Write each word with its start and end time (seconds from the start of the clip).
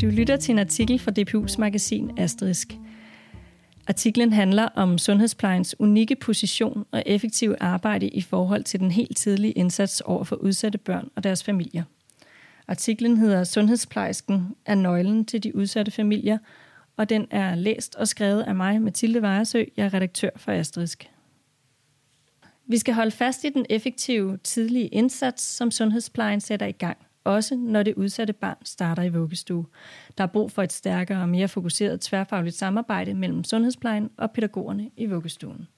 Du 0.00 0.06
lytter 0.06 0.36
til 0.36 0.52
en 0.52 0.58
artikel 0.58 0.98
fra 0.98 1.12
DPU's 1.18 1.58
magasin 1.58 2.18
Asterisk. 2.18 2.74
Artiklen 3.88 4.32
handler 4.32 4.68
om 4.74 4.98
sundhedsplejens 4.98 5.80
unikke 5.80 6.16
position 6.16 6.84
og 6.90 7.02
effektive 7.06 7.62
arbejde 7.62 8.08
i 8.08 8.20
forhold 8.20 8.64
til 8.64 8.80
den 8.80 8.90
helt 8.90 9.16
tidlige 9.16 9.52
indsats 9.52 10.00
over 10.00 10.24
for 10.24 10.36
udsatte 10.36 10.78
børn 10.78 11.08
og 11.16 11.24
deres 11.24 11.44
familier. 11.44 11.82
Artiklen 12.68 13.16
hedder 13.16 13.44
Sundhedsplejersken 13.44 14.56
er 14.66 14.74
nøglen 14.74 15.24
til 15.24 15.42
de 15.42 15.56
udsatte 15.56 15.90
familier, 15.90 16.38
og 16.96 17.08
den 17.08 17.26
er 17.30 17.54
læst 17.54 17.94
og 17.94 18.08
skrevet 18.08 18.42
af 18.42 18.54
mig, 18.54 18.82
Mathilde 18.82 19.22
Vejersø. 19.22 19.64
Jeg 19.76 19.86
er 19.86 19.94
redaktør 19.94 20.30
for 20.36 20.52
Asterisk. 20.52 21.10
Vi 22.66 22.78
skal 22.78 22.94
holde 22.94 23.10
fast 23.10 23.44
i 23.44 23.48
den 23.48 23.66
effektive 23.70 24.36
tidlige 24.36 24.86
indsats, 24.86 25.42
som 25.42 25.70
sundhedsplejen 25.70 26.40
sætter 26.40 26.66
i 26.66 26.72
gang– 26.72 26.96
også 27.24 27.56
når 27.56 27.82
det 27.82 27.94
udsatte 27.94 28.32
barn 28.32 28.56
starter 28.64 29.02
i 29.02 29.08
vuggestue. 29.08 29.66
Der 30.18 30.24
er 30.24 30.28
brug 30.28 30.50
for 30.50 30.62
et 30.62 30.72
stærkere 30.72 31.22
og 31.22 31.28
mere 31.28 31.48
fokuseret 31.48 32.00
tværfagligt 32.00 32.56
samarbejde 32.56 33.14
mellem 33.14 33.44
sundhedsplejen 33.44 34.10
og 34.16 34.30
pædagogerne 34.30 34.90
i 34.96 35.06
vuggestuen. 35.06 35.68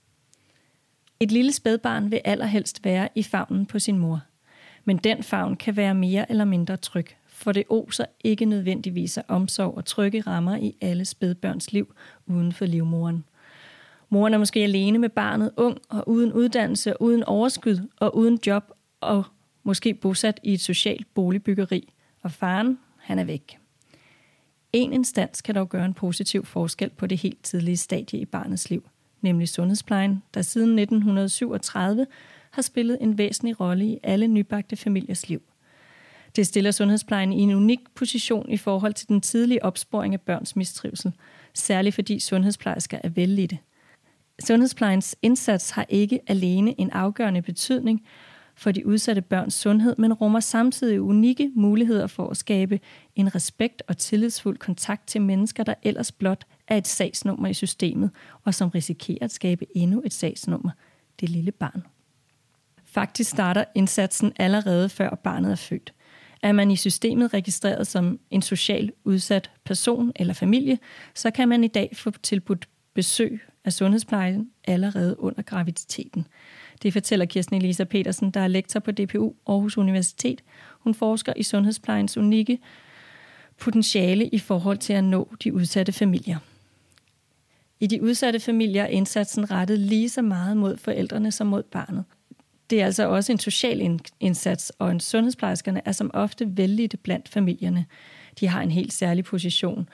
Et 1.20 1.32
lille 1.32 1.52
spædbarn 1.52 2.10
vil 2.10 2.20
allerhelst 2.24 2.84
være 2.84 3.09
i 3.14 3.22
favnen 3.22 3.66
på 3.66 3.78
sin 3.78 3.98
mor. 3.98 4.20
Men 4.84 4.96
den 4.96 5.22
favn 5.22 5.56
kan 5.56 5.77
være 5.77 5.95
mere 5.95 6.30
eller 6.30 6.45
mindre 6.45 6.77
tryg, 6.77 7.06
for 7.27 7.52
det 7.52 7.64
oser 7.69 8.05
ikke 8.24 8.44
nødvendigvis 8.44 9.19
af 9.19 9.24
omsorg 9.28 9.77
og 9.77 9.84
trygge 9.84 10.20
rammer 10.20 10.56
i 10.56 10.77
alle 10.80 11.05
spædbørns 11.05 11.72
liv 11.72 11.94
uden 12.27 12.52
for 12.52 12.64
livmoren. 12.64 13.24
Moren 14.08 14.34
er 14.34 14.38
måske 14.38 14.60
alene 14.60 14.98
med 14.98 15.08
barnet, 15.08 15.50
ung 15.56 15.78
og 15.88 16.08
uden 16.08 16.33
uddannelse, 16.33 16.94
uden 17.00 17.24
overskud 17.24 17.88
og 18.00 18.16
uden 18.16 18.38
job 18.47 18.72
og 19.00 19.24
måske 19.66 19.95
bosat 19.95 20.41
i 20.43 20.52
et 20.52 20.61
socialt 20.61 21.15
boligbyggeri, 21.15 21.93
og 22.23 22.33
faren, 22.33 22.78
han 22.98 23.19
er 23.19 23.25
væk. 23.25 23.59
En 24.72 24.92
instans 24.92 25.42
kan 25.42 25.55
dog 25.55 25.69
gøre 25.69 25.84
en 25.84 25.95
positiv 25.95 26.45
forskel 26.45 26.91
på 26.91 27.06
det 27.06 27.19
helt 27.19 27.42
tidlige 27.42 27.77
stadie 27.77 28.20
i 28.20 28.25
barnets 28.25 28.70
liv, 28.70 28.89
nemlig 29.20 29.48
sundhedsplejen, 29.48 30.22
der 30.34 30.42
siden 30.42 30.78
1937 30.78 32.06
har 32.50 32.62
spillet 32.62 32.98
en 33.00 33.19
væsentlig 33.19 33.61
rolle 33.61 33.87
i 33.87 33.98
alle 34.03 34.27
nybagte 34.27 34.77
familiers 34.77 35.28
liv. 35.28 35.42
Det 36.37 36.47
stiller 36.47 36.70
sundhedsplejen 36.70 37.33
i 37.33 37.41
en 37.41 37.55
unik 37.55 37.81
position 37.94 38.50
i 38.50 38.56
forhold 38.56 38.94
til 38.94 39.09
den 39.09 39.20
tidlige 39.20 39.64
opsporing 39.64 40.14
af 40.14 40.20
børns 40.20 40.56
mistrivsel, 40.56 41.12
særligt 41.55 41.94
fordi 41.94 42.19
sundhedsplejersker 42.19 42.98
er 43.05 43.09
vellidte. 43.09 43.59
Sundhedsplejens 44.44 45.17
indsats 45.22 45.70
har 45.70 45.87
ikke 45.89 46.20
alene 46.27 46.81
en 46.81 46.91
afgørende 46.91 47.42
betydning 47.42 48.06
for 48.57 48.73
de 48.73 48.87
udsatte 48.87 49.23
børns 49.23 49.55
sundhed, 49.55 49.95
men 49.99 50.12
rummer 50.12 50.41
samtidig 50.41 51.01
unikke 51.01 51.51
muligheder 51.55 52.07
for 52.07 52.29
at 52.29 52.37
skabe 52.37 52.81
en 53.15 53.35
respekt 53.35 53.83
og 53.89 53.97
tillidsfuld 53.97 54.59
kontakt 54.59 55.07
til 55.07 55.23
mennesker, 55.23 55.65
der 55.65 55.75
ellers 55.83 56.12
blot 56.12 56.47
er 56.69 56.77
et 56.77 56.87
sagsnummer 56.87 57.49
i 57.49 57.55
systemet, 57.55 58.11
og 58.45 58.55
som 58.55 58.69
risikerer 58.69 59.25
at 59.25 59.31
skabe 59.31 59.67
endnu 59.75 60.03
et 60.05 60.12
sagsnummer, 60.12 60.71
det 61.21 61.29
lille 61.29 61.53
barn. 61.53 61.83
Faktisk 62.84 63.31
starter 63.31 63.65
indsatsen 63.75 64.33
allerede 64.37 64.89
før 64.89 65.15
barnet 65.15 65.51
er 65.51 65.57
født. 65.57 65.93
Er 66.43 66.53
man 66.53 66.71
i 66.71 66.77
systemet 66.77 67.34
registreret 67.34 67.87
som 67.87 68.19
en 68.31 68.43
social 68.43 68.93
udsat 69.05 69.51
person 69.65 70.12
eller 70.17 70.34
familie, 70.34 70.79
så 71.15 71.31
kan 71.31 71.49
man 71.49 71.65
i 71.65 71.69
dag 71.69 71.91
få 71.97 72.11
tilbudt 72.11 72.69
besøg 72.95 73.41
af 73.65 73.73
sundhedsplejen 73.73 74.51
allerede 74.65 75.21
under 75.21 75.43
graviditeten. 75.43 76.27
Det 76.82 76.92
fortæller 76.92 77.27
Kirsten 77.27 77.56
Elisa 77.56 77.84
Petersen, 77.84 78.30
der 78.30 78.41
er 78.41 78.48
lektor 78.48 78.80
på 78.80 78.91
DPU 78.91 79.32
Aarhus 79.46 79.78
Universitet. 79.78 80.42
Hun 80.80 80.94
forsker 80.94 81.32
i 81.36 81.42
sundhedsplejens 81.42 82.16
unikke 82.16 82.58
potentiale 83.58 84.27
i 84.27 84.38
forhold 84.38 84.78
til 84.78 84.92
at 84.92 85.04
nå 85.04 85.28
de 85.44 85.54
udsatte 85.54 85.92
familier. 85.92 86.38
I 87.81 87.86
de 87.86 88.03
udsatte 88.03 88.41
familier 88.41 88.82
er 88.82 88.86
indsatsen 88.86 89.50
rettet 89.50 89.78
lige 89.78 90.09
så 90.09 90.22
meget 90.22 90.56
mod 90.56 90.76
forældrene 90.76 91.32
som 91.32 91.47
mod 91.47 91.62
barnet. 91.62 92.04
Det 92.70 92.81
er 92.81 92.84
altså 92.84 93.09
også 93.09 93.32
en 93.32 93.38
social 93.38 94.00
indsats, 94.20 94.72
og 94.78 94.91
en 94.91 95.00
sundhedsplejerskerne 95.00 95.82
er 95.84 95.92
som 95.92 96.10
ofte 96.15 96.56
vældige 96.56 96.97
blandt 96.97 97.28
familierne. 97.28 97.86
De 98.41 98.48
har 98.48 98.62
en 98.62 98.70
helt 98.70 98.92
særlig 98.92 99.25
position 99.25 99.88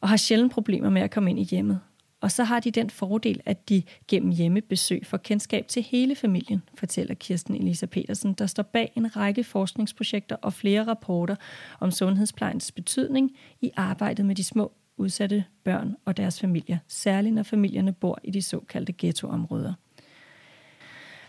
og 0.00 0.08
har 0.08 0.16
sjældent 0.16 0.52
problemer 0.52 0.90
med 0.90 1.02
at 1.02 1.10
komme 1.10 1.30
ind 1.30 1.38
i 1.38 1.44
hjemmet. 1.44 1.80
Og 2.20 2.30
så 2.30 2.44
har 2.44 2.60
de 2.60 2.70
den 2.70 2.90
fordel, 2.90 3.40
at 3.44 3.68
de 3.68 3.82
gennem 4.08 4.30
hjemmebesøg 4.30 5.06
får 5.06 5.16
kendskab 5.16 5.68
til 5.68 5.82
hele 5.82 6.14
familien, 6.14 6.62
fortæller 6.74 7.14
Kirsten 7.14 7.54
Elisa 7.54 7.86
Petersen, 7.86 8.34
der 8.34 8.46
står 8.46 8.62
bag 8.62 8.92
en 8.96 9.16
række 9.16 9.44
forskningsprojekter 9.44 10.36
og 10.36 10.52
flere 10.52 10.84
rapporter 10.86 11.36
om 11.80 11.90
sundhedsplejens 11.90 12.72
betydning 12.72 13.30
i 13.60 13.70
arbejdet 13.76 14.26
med 14.26 14.34
de 14.34 14.44
små 14.44 14.72
udsatte 14.96 15.44
børn 15.64 15.96
og 16.04 16.16
deres 16.16 16.40
familier, 16.40 16.78
særligt 16.88 17.34
når 17.34 17.42
familierne 17.42 17.92
bor 17.92 18.18
i 18.24 18.30
de 18.30 18.42
såkaldte 18.42 18.94
ghettoområder. 18.98 19.74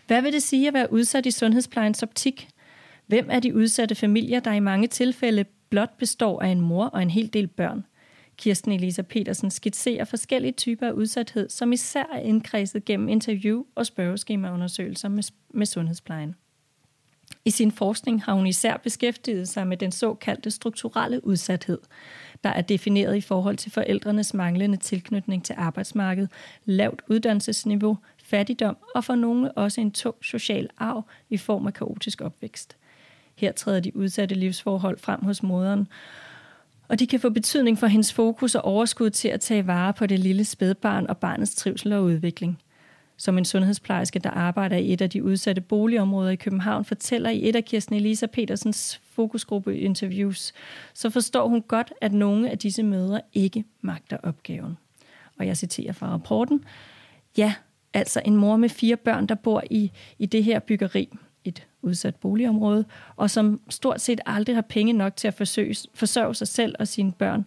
Hvad 0.06 0.22
vil 0.22 0.32
det 0.32 0.42
sige 0.42 0.68
at 0.68 0.74
være 0.74 0.92
udsat 0.92 1.26
i 1.26 1.30
sundhedsplejens 1.30 2.02
optik? 2.02 2.48
Hvem 3.06 3.28
er 3.30 3.40
de 3.40 3.54
udsatte 3.54 3.94
familier, 3.94 4.40
der 4.40 4.52
i 4.52 4.60
mange 4.60 4.88
tilfælde 4.88 5.44
blot 5.70 5.98
består 5.98 6.42
af 6.42 6.48
en 6.48 6.60
mor 6.60 6.86
og 6.86 7.02
en 7.02 7.10
hel 7.10 7.32
del 7.32 7.46
børn? 7.46 7.84
Kirsten 8.42 8.72
Elisa 8.72 9.02
Petersen 9.02 9.50
skitserer 9.50 10.04
forskellige 10.04 10.52
typer 10.52 10.86
af 10.86 10.92
udsathed, 10.92 11.48
som 11.48 11.72
især 11.72 12.04
er 12.12 12.18
indkredset 12.18 12.84
gennem 12.84 13.08
interview- 13.08 13.64
og 13.74 13.86
spørgeskemaundersøgelser 13.86 15.08
med, 15.08 15.22
med 15.50 15.66
sundhedsplejen. 15.66 16.34
I 17.44 17.50
sin 17.50 17.72
forskning 17.72 18.22
har 18.22 18.32
hun 18.34 18.46
især 18.46 18.76
beskæftiget 18.76 19.48
sig 19.48 19.66
med 19.66 19.76
den 19.76 19.92
såkaldte 19.92 20.50
strukturelle 20.50 21.26
udsathed, 21.26 21.78
der 22.44 22.50
er 22.50 22.60
defineret 22.60 23.16
i 23.16 23.20
forhold 23.20 23.56
til 23.56 23.72
forældrenes 23.72 24.34
manglende 24.34 24.76
tilknytning 24.76 25.44
til 25.44 25.54
arbejdsmarkedet, 25.58 26.30
lavt 26.64 27.02
uddannelsesniveau, 27.08 27.98
fattigdom 28.24 28.76
og 28.94 29.04
for 29.04 29.14
nogle 29.14 29.52
også 29.52 29.80
en 29.80 29.90
tung 29.90 30.16
social 30.22 30.68
arv 30.78 31.04
i 31.30 31.36
form 31.36 31.66
af 31.66 31.74
kaotisk 31.74 32.20
opvækst. 32.20 32.76
Her 33.34 33.52
træder 33.52 33.80
de 33.80 33.96
udsatte 33.96 34.34
livsforhold 34.34 34.98
frem 34.98 35.24
hos 35.24 35.42
moderen, 35.42 35.88
og 36.92 36.98
de 36.98 37.06
kan 37.06 37.20
få 37.20 37.30
betydning 37.30 37.78
for 37.78 37.86
hendes 37.86 38.12
fokus 38.12 38.54
og 38.54 38.64
overskud 38.64 39.10
til 39.10 39.28
at 39.28 39.40
tage 39.40 39.66
vare 39.66 39.92
på 39.92 40.06
det 40.06 40.18
lille 40.18 40.44
spædbarn 40.44 41.06
og 41.06 41.18
barnets 41.18 41.54
trivsel 41.54 41.92
og 41.92 42.04
udvikling. 42.04 42.58
Som 43.16 43.38
en 43.38 43.44
sundhedsplejerske, 43.44 44.18
der 44.18 44.30
arbejder 44.30 44.76
i 44.76 44.92
et 44.92 45.00
af 45.00 45.10
de 45.10 45.24
udsatte 45.24 45.60
boligområder 45.60 46.30
i 46.30 46.36
København, 46.36 46.84
fortæller 46.84 47.30
i 47.30 47.48
et 47.48 47.56
af 47.56 47.64
Kirsten 47.64 47.96
Elisa 47.96 48.26
Petersens 48.26 49.00
fokusgruppe-interviews, 49.12 50.52
så 50.94 51.10
forstår 51.10 51.48
hun 51.48 51.62
godt, 51.62 51.92
at 52.00 52.12
nogle 52.12 52.50
af 52.50 52.58
disse 52.58 52.82
mødre 52.82 53.20
ikke 53.32 53.64
magter 53.80 54.16
opgaven. 54.22 54.78
Og 55.38 55.46
jeg 55.46 55.56
citerer 55.56 55.92
fra 55.92 56.06
rapporten. 56.06 56.64
Ja, 57.36 57.54
altså 57.94 58.22
en 58.24 58.36
mor 58.36 58.56
med 58.56 58.68
fire 58.68 58.96
børn, 58.96 59.26
der 59.26 59.34
bor 59.34 59.62
i, 59.70 59.90
i 60.18 60.26
det 60.26 60.44
her 60.44 60.58
byggeri 60.58 61.08
udsat 61.82 62.14
boligområde, 62.14 62.84
og 63.16 63.30
som 63.30 63.60
stort 63.68 64.00
set 64.00 64.20
aldrig 64.26 64.56
har 64.56 64.62
penge 64.62 64.92
nok 64.92 65.16
til 65.16 65.28
at 65.28 65.34
forsøge, 65.34 65.76
forsørge 65.94 66.34
sig 66.34 66.48
selv 66.48 66.74
og 66.78 66.88
sine 66.88 67.12
børn. 67.12 67.46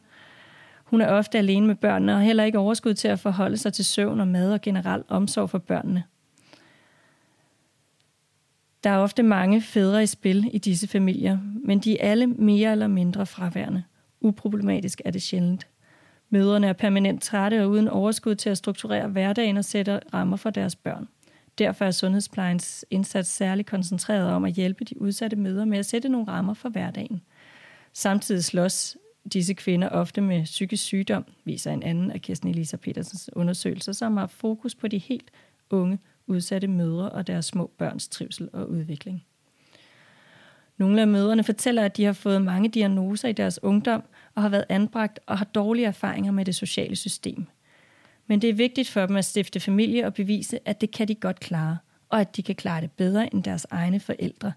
Hun 0.84 1.01
er 1.01 1.07
ofte 1.07 1.38
alene 1.38 1.68
med 1.68 1.75
børnene 1.75 2.12
og 2.12 2.18
har 2.18 2.25
heller 2.25 2.44
ikke 2.44 2.59
overskud 2.59 2.94
til 2.94 3.07
at 3.07 3.19
forholde 3.19 3.57
sig 3.57 3.73
til 3.73 3.85
søvn 3.85 4.19
og 4.19 4.28
mad 4.28 4.53
og 4.53 4.62
generelt 4.62 5.06
omsorg 5.09 5.50
for 5.50 5.57
børnene. 5.57 6.03
Der 8.84 8.90
er 8.90 8.97
ofte 8.97 9.23
mange 9.23 9.62
fædre 9.62 10.03
i 10.03 10.06
spil 10.06 10.50
i 10.53 10.57
disse 10.57 10.88
familier, 10.88 11.38
men 11.63 11.79
de 11.79 12.00
er 12.00 12.12
alle 12.12 12.28
mere 12.28 12.72
eller 12.72 12.88
mindre 12.88 13.25
fraværende. 13.25 13.84
Uproblematisk 14.22 15.02
er 15.06 15.12
det 15.12 15.22
sjældent. 15.22 15.67
Mødrene 16.29 16.67
er 16.67 16.73
permanent 16.73 17.23
trætte 17.23 17.63
og 17.63 17.69
uden 17.69 17.88
overskud 17.88 18.35
til 18.35 18.50
at 18.50 18.57
strukturere 18.57 19.07
hverdagen 19.07 19.57
og 19.57 19.66
sætte 19.66 20.00
rammer 20.13 20.38
for 20.38 20.50
deres 20.50 20.75
børn. 20.75 21.07
Derfor 21.57 21.85
er 21.85 21.91
sundhedsplejens 21.91 22.85
indsats 22.89 23.29
særligt 23.29 23.67
koncentreret 23.67 24.29
om 24.29 24.45
at 24.45 24.53
hjælpe 24.53 24.83
de 24.83 25.01
udsatte 25.01 25.35
mødre 25.35 25.66
med 25.66 25.78
at 25.78 25.85
sætte 25.85 26.09
nogle 26.09 26.28
rammer 26.28 26.53
for 26.53 26.69
hverdagen. 26.69 27.22
Samtidig 27.93 28.43
slås 28.43 28.97
disse 29.34 29.53
kvinder 29.53 29.90
ofte 29.90 30.22
med 30.22 30.43
psykisk 30.43 30.84
sygdom, 30.84 31.25
viser 31.46 31.72
en 31.72 31.84
anden 31.84 32.11
af 32.11 32.22
Kirsten 32.22 32.49
Elisa 32.49 32.78
Petersens 32.78 33.29
undersøgelser, 33.34 33.91
som 33.91 34.17
har 34.17 34.28
fokus 34.28 34.75
på 34.75 34.87
de 34.87 34.97
helt 34.97 35.31
unge 35.69 35.99
udsatte 36.28 36.67
mødre 36.67 37.09
og 37.09 37.28
deres 37.28 37.46
små 37.46 37.72
børns 37.78 38.08
trivsel 38.08 38.49
og 38.53 38.69
udvikling. 38.69 39.25
Nogle 40.78 41.01
af 41.01 41.08
mødrene 41.08 41.43
fortæller, 41.43 41.85
at 41.85 41.97
de 41.97 42.03
har 42.03 42.13
fået 42.13 42.41
mange 42.41 42.69
diagnoser 42.69 43.28
i 43.28 43.34
deres 43.34 43.63
ungdom 43.63 44.03
og 44.35 44.41
har 44.41 44.49
været 44.49 44.66
anbragt 44.69 45.19
og 45.28 45.37
har 45.37 45.46
dårlige 45.46 45.85
erfaringer 45.85 46.31
med 46.31 46.46
det 46.46 46.55
sociale 46.55 46.96
system. 46.96 47.46
Men 48.27 48.41
det 48.41 48.49
er 48.49 48.53
vigtigt 48.53 48.89
for 48.89 49.05
dem 49.05 49.16
at 49.16 49.25
stifte 49.25 49.59
familie 49.59 50.05
og 50.05 50.13
bevise, 50.13 50.59
at 50.66 50.81
det 50.81 50.91
kan 50.91 51.07
de 51.07 51.16
godt 51.16 51.39
klare, 51.39 51.77
og 52.09 52.22
at 52.22 52.35
de 52.35 52.43
kan 52.43 52.55
klare 52.55 52.81
det 52.81 52.91
bedre 52.91 53.33
end 53.33 53.43
deres 53.43 53.67
egne 53.69 53.99
forældre. 53.99 54.53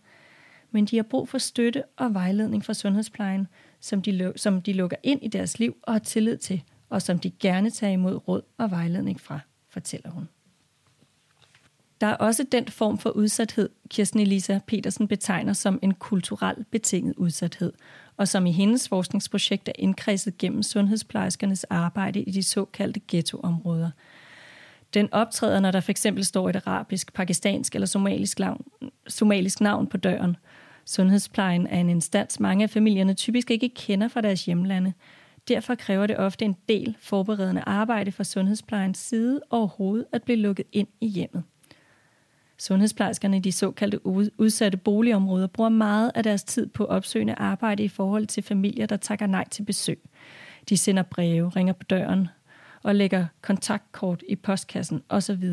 Men 0.70 0.84
de 0.84 0.96
har 0.96 1.02
brug 1.02 1.28
for 1.28 1.38
støtte 1.38 1.82
og 1.96 2.14
vejledning 2.14 2.64
fra 2.64 2.74
sundhedsplejen, 2.74 3.46
som 3.80 4.02
de, 4.02 4.32
som 4.36 4.62
de 4.62 4.72
lukker 4.72 4.96
ind 5.02 5.24
i 5.24 5.28
deres 5.28 5.58
liv 5.58 5.76
og 5.82 5.92
har 5.94 5.98
tillid 5.98 6.36
til, 6.36 6.62
og 6.88 7.02
som 7.02 7.18
de 7.18 7.30
gerne 7.30 7.70
tager 7.70 7.92
imod 7.92 8.28
råd 8.28 8.42
og 8.58 8.70
vejledning 8.70 9.20
fra, 9.20 9.40
fortæller 9.70 10.10
hun. 10.10 10.28
Der 12.00 12.06
er 12.06 12.14
også 12.14 12.46
den 12.52 12.68
form 12.68 12.98
for 12.98 13.10
udsathed, 13.10 13.68
Kirsten 13.90 14.20
Elisa 14.20 14.58
Petersen 14.66 15.08
betegner 15.08 15.52
som 15.52 15.78
en 15.82 15.94
kulturel 15.94 16.64
betinget 16.70 17.14
udsathed, 17.16 17.72
og 18.16 18.28
som 18.28 18.46
i 18.46 18.52
hendes 18.52 18.88
forskningsprojekt 18.88 19.68
er 19.68 19.72
indkredset 19.78 20.38
gennem 20.38 20.62
sundhedsplejerskernes 20.62 21.64
arbejde 21.64 22.22
i 22.22 22.30
de 22.30 22.42
såkaldte 22.42 23.00
ghettoområder. 23.08 23.90
Den 24.94 25.08
optræder, 25.12 25.60
når 25.60 25.70
der 25.70 25.80
for 25.80 25.90
eksempel 25.90 26.24
står 26.24 26.48
et 26.48 26.56
arabisk, 26.56 27.12
pakistansk 27.12 27.74
eller 27.74 27.86
somalisk 27.86 28.38
navn, 28.38 28.64
somalisk 29.08 29.60
navn 29.60 29.86
på 29.86 29.96
døren. 29.96 30.36
Sundhedsplejen 30.84 31.66
er 31.66 31.80
en 31.80 31.90
instans, 31.90 32.40
mange 32.40 32.62
af 32.62 32.70
familierne 32.70 33.14
typisk 33.14 33.50
ikke 33.50 33.68
kender 33.68 34.08
fra 34.08 34.20
deres 34.20 34.44
hjemlande. 34.44 34.92
Derfor 35.48 35.74
kræver 35.74 36.06
det 36.06 36.16
ofte 36.16 36.44
en 36.44 36.56
del 36.68 36.96
forberedende 37.00 37.62
arbejde 37.66 38.12
fra 38.12 38.24
sundhedsplejens 38.24 38.98
side 38.98 39.40
overhovedet 39.50 40.06
at 40.12 40.22
blive 40.22 40.38
lukket 40.38 40.66
ind 40.72 40.88
i 41.00 41.06
hjemmet. 41.06 41.42
Sundhedsplejerskerne 42.58 43.37
i 43.37 43.40
de 43.40 43.52
såkaldte 43.52 44.06
udsatte 44.38 44.78
boligområder 44.78 45.46
bruger 45.46 45.70
meget 45.70 46.12
af 46.14 46.22
deres 46.22 46.44
tid 46.44 46.66
på 46.66 46.84
opsøgende 46.84 47.34
arbejde 47.34 47.82
i 47.82 47.88
forhold 47.88 48.26
til 48.26 48.43
familier, 48.43 48.87
der 48.87 48.96
takker 48.96 49.26
nej 49.26 49.49
til 49.50 49.62
besøg. 49.62 50.00
De 50.69 50.76
sender 50.76 51.02
breve, 51.02 51.49
ringer 51.49 51.72
på 51.72 51.84
døren 51.84 52.28
og 52.82 52.94
lægger 52.94 53.26
kontaktkort 53.43 54.22
i 54.28 54.37
postkassen 54.37 55.02
osv. 55.08 55.44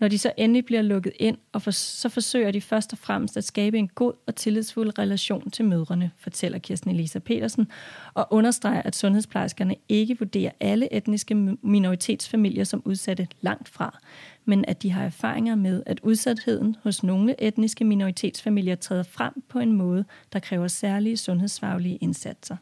Når 0.00 0.08
de 0.08 0.18
så 0.18 0.32
endelig 0.36 0.64
bliver 0.64 0.82
lukket 0.82 1.12
ind, 1.18 1.38
og 1.52 1.62
for, 1.62 1.70
så 1.70 2.08
forsøger 2.08 2.50
de 2.50 2.60
først 2.60 2.92
og 2.92 2.98
fremmest 2.98 3.36
at 3.36 3.44
skabe 3.44 3.78
en 3.78 3.88
god 3.88 4.12
og 4.26 4.34
tillidsfuld 4.34 4.98
relation 4.98 5.50
til 5.50 5.64
mødrene, 5.64 6.10
fortæller 6.18 6.58
Kirsten 6.58 6.90
Elisa 6.90 7.18
Petersen, 7.18 7.68
og 8.14 8.26
understreger, 8.30 8.82
at 8.82 8.96
sundhedsplejerskerne 8.96 9.76
ikke 9.88 10.18
vurderer 10.18 10.52
alle 10.60 10.92
etniske 10.92 11.34
minoritetsfamilier 11.62 12.64
som 12.64 12.82
udsatte 12.84 13.28
langt 13.40 13.68
fra, 13.68 13.98
men 14.44 14.64
at 14.68 14.82
de 14.82 14.90
har 14.90 15.04
erfaringer 15.04 15.54
med, 15.54 15.82
at 15.86 16.00
udsatheden 16.02 16.76
hos 16.82 17.02
nogle 17.02 17.42
etniske 17.42 17.84
minoritetsfamilier 17.84 18.74
træder 18.74 19.02
frem 19.02 19.42
på 19.48 19.58
en 19.58 19.72
måde, 19.72 20.04
der 20.32 20.38
kræver 20.38 20.68
særlige 20.68 21.16
sundhedsfaglige 21.16 21.96
indsatser. 21.96 22.56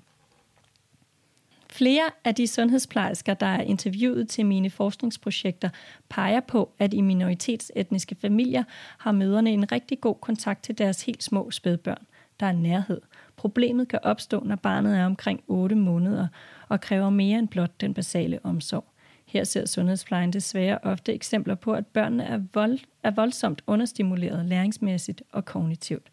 Flere 1.77 2.11
af 2.25 2.35
de 2.35 2.47
sundhedsplejersker, 2.47 3.35
der 3.35 3.47
er 3.47 3.61
interviewet 3.61 4.29
til 4.29 4.47
mine 4.47 4.71
forskningsprojekter, 4.71 5.69
peger 6.09 6.41
på, 6.41 6.73
at 6.79 6.95
i 6.95 7.01
minoritetsetniske 7.01 8.15
familier 8.15 8.65
har 8.99 9.13
møderne 9.13 9.51
en 9.51 9.73
rigtig 9.73 10.01
god 10.01 10.15
kontakt 10.21 10.63
til 10.63 10.79
deres 10.79 11.03
helt 11.03 11.23
små 11.23 11.51
spædbørn. 11.51 12.07
Der 12.41 12.47
er 12.47 12.53
nærhed. 12.53 13.01
Problemet 13.37 13.89
kan 13.89 13.99
opstå, 14.03 14.43
når 14.45 14.57
barnet 14.57 14.99
er 14.99 15.07
omkring 15.07 15.41
8 15.47 15.77
måneder 15.77 16.29
og 16.69 16.81
kræver 16.81 17.11
mere 17.11 17.39
end 17.39 17.49
blot 17.49 17.81
den 17.81 17.95
basale 17.95 18.41
omsorg. 18.43 18.85
Her 19.27 19.45
ser 19.45 19.67
sundhedsplejen 19.67 20.33
desværre 20.33 20.79
ofte 20.83 21.15
eksempler 21.15 21.55
på, 21.55 21.73
at 21.73 21.87
børnene 21.87 22.25
er, 22.25 22.41
vold, 22.55 22.79
er 23.03 23.11
voldsomt 23.11 23.63
understimuleret 23.67 24.47
læringsmæssigt 24.47 25.23
og 25.33 25.45
kognitivt. 25.45 26.11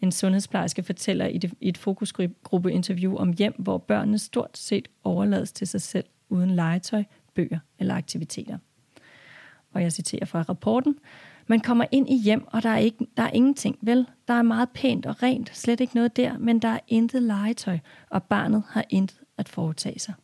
En 0.00 0.12
sundhedsplejerske 0.12 0.82
fortæller 0.82 1.26
i, 1.26 1.40
et 1.60 1.78
fokusgruppeinterview 1.78 3.16
om 3.16 3.32
hjem, 3.32 3.54
hvor 3.58 3.78
børnene 3.78 4.18
stort 4.18 4.58
set 4.58 4.88
overlades 5.04 5.52
til 5.52 5.66
sig 5.66 5.82
selv 5.82 6.04
uden 6.28 6.50
legetøj, 6.50 7.04
bøger 7.34 7.58
eller 7.78 7.94
aktiviteter. 7.94 8.58
Og 9.72 9.82
jeg 9.82 9.92
citerer 9.92 10.24
fra 10.24 10.42
rapporten. 10.42 10.98
Man 11.46 11.60
kommer 11.60 11.84
ind 11.90 12.10
i 12.10 12.18
hjem, 12.18 12.46
og 12.46 12.62
der 12.62 12.68
er, 12.68 12.78
ikke, 12.78 13.06
der 13.16 13.22
er 13.22 13.30
ingenting, 13.30 13.78
vel? 13.80 14.06
Der 14.28 14.34
er 14.34 14.42
meget 14.42 14.68
pænt 14.70 15.06
og 15.06 15.22
rent, 15.22 15.56
slet 15.56 15.80
ikke 15.80 15.94
noget 15.94 16.16
der, 16.16 16.38
men 16.38 16.58
der 16.58 16.68
er 16.68 16.78
intet 16.88 17.22
legetøj, 17.22 17.78
og 18.10 18.22
barnet 18.22 18.62
har 18.68 18.84
intet 18.90 19.20
at 19.38 19.48
foretage 19.48 19.98
sig. 19.98 20.14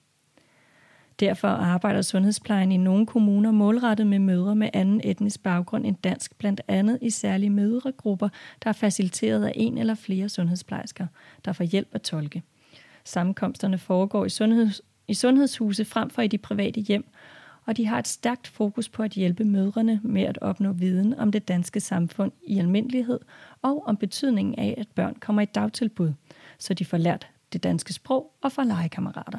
Derfor 1.20 1.49
arbejder 1.49 2.02
sundhedsplejen 2.02 2.72
i 2.72 2.76
nogle 2.76 3.06
kommuner 3.06 3.50
målrettet 3.50 4.06
med 4.06 4.19
mødre 4.19 4.56
med 4.56 4.70
anden 4.72 5.00
etnisk 5.05 5.43
baggrund 5.43 5.87
end 5.87 5.96
dansk, 6.05 6.38
blandt 6.38 6.61
andet 6.69 6.99
i 7.02 7.11
særlige 7.11 7.50
mødregrupper, 7.50 8.28
der 8.62 8.69
er 8.69 8.72
faciliteret 8.72 9.44
af 9.44 9.52
en 9.56 9.78
eller 9.78 9.94
flere 9.94 10.28
sundhedsplejersker, 10.28 11.06
der 11.44 11.52
får 11.52 11.64
hjælp 11.64 11.88
at 11.93 12.02
tolke. 12.02 12.43
Sammenkomsterne 13.05 13.78
foregår 13.78 14.25
i, 14.25 14.28
sundheds, 14.28 14.82
i 15.08 15.14
sundhedshuse 15.14 15.84
frem 15.84 16.11
for 16.11 16.22
i 16.22 16.28
de 16.28 16.38
private 16.38 16.81
hjem, 16.81 17.05
og 17.67 17.76
de 17.76 17.87
har 17.87 17.99
et 17.99 18.08
stærkt 18.08 18.46
fokus 18.46 18.88
på 18.88 19.02
at 19.02 19.12
hjælpe 19.12 19.44
mødrene 19.44 20.00
med 20.02 20.22
at 20.22 20.38
opnå 20.40 20.72
viden 20.72 21.14
om 21.14 21.32
det 21.32 21.49
danske 21.49 21.81
samfund 21.81 22.32
i 22.46 22.58
almindelighed 22.58 23.20
og 23.62 23.87
om 23.87 23.96
betydningen 23.96 24.55
af, 24.58 24.75
at 24.78 24.88
børn 24.94 25.14
kommer 25.14 25.43
i 25.43 25.46
dagtilbud, 25.55 26.12
så 26.58 26.75
de 26.75 26.84
får 26.84 26.96
lært 26.96 27.28
det 27.52 27.62
danske 27.62 27.93
sprog 27.93 28.32
og 28.43 28.52
får 28.52 28.64
legekammerater. 28.64 29.38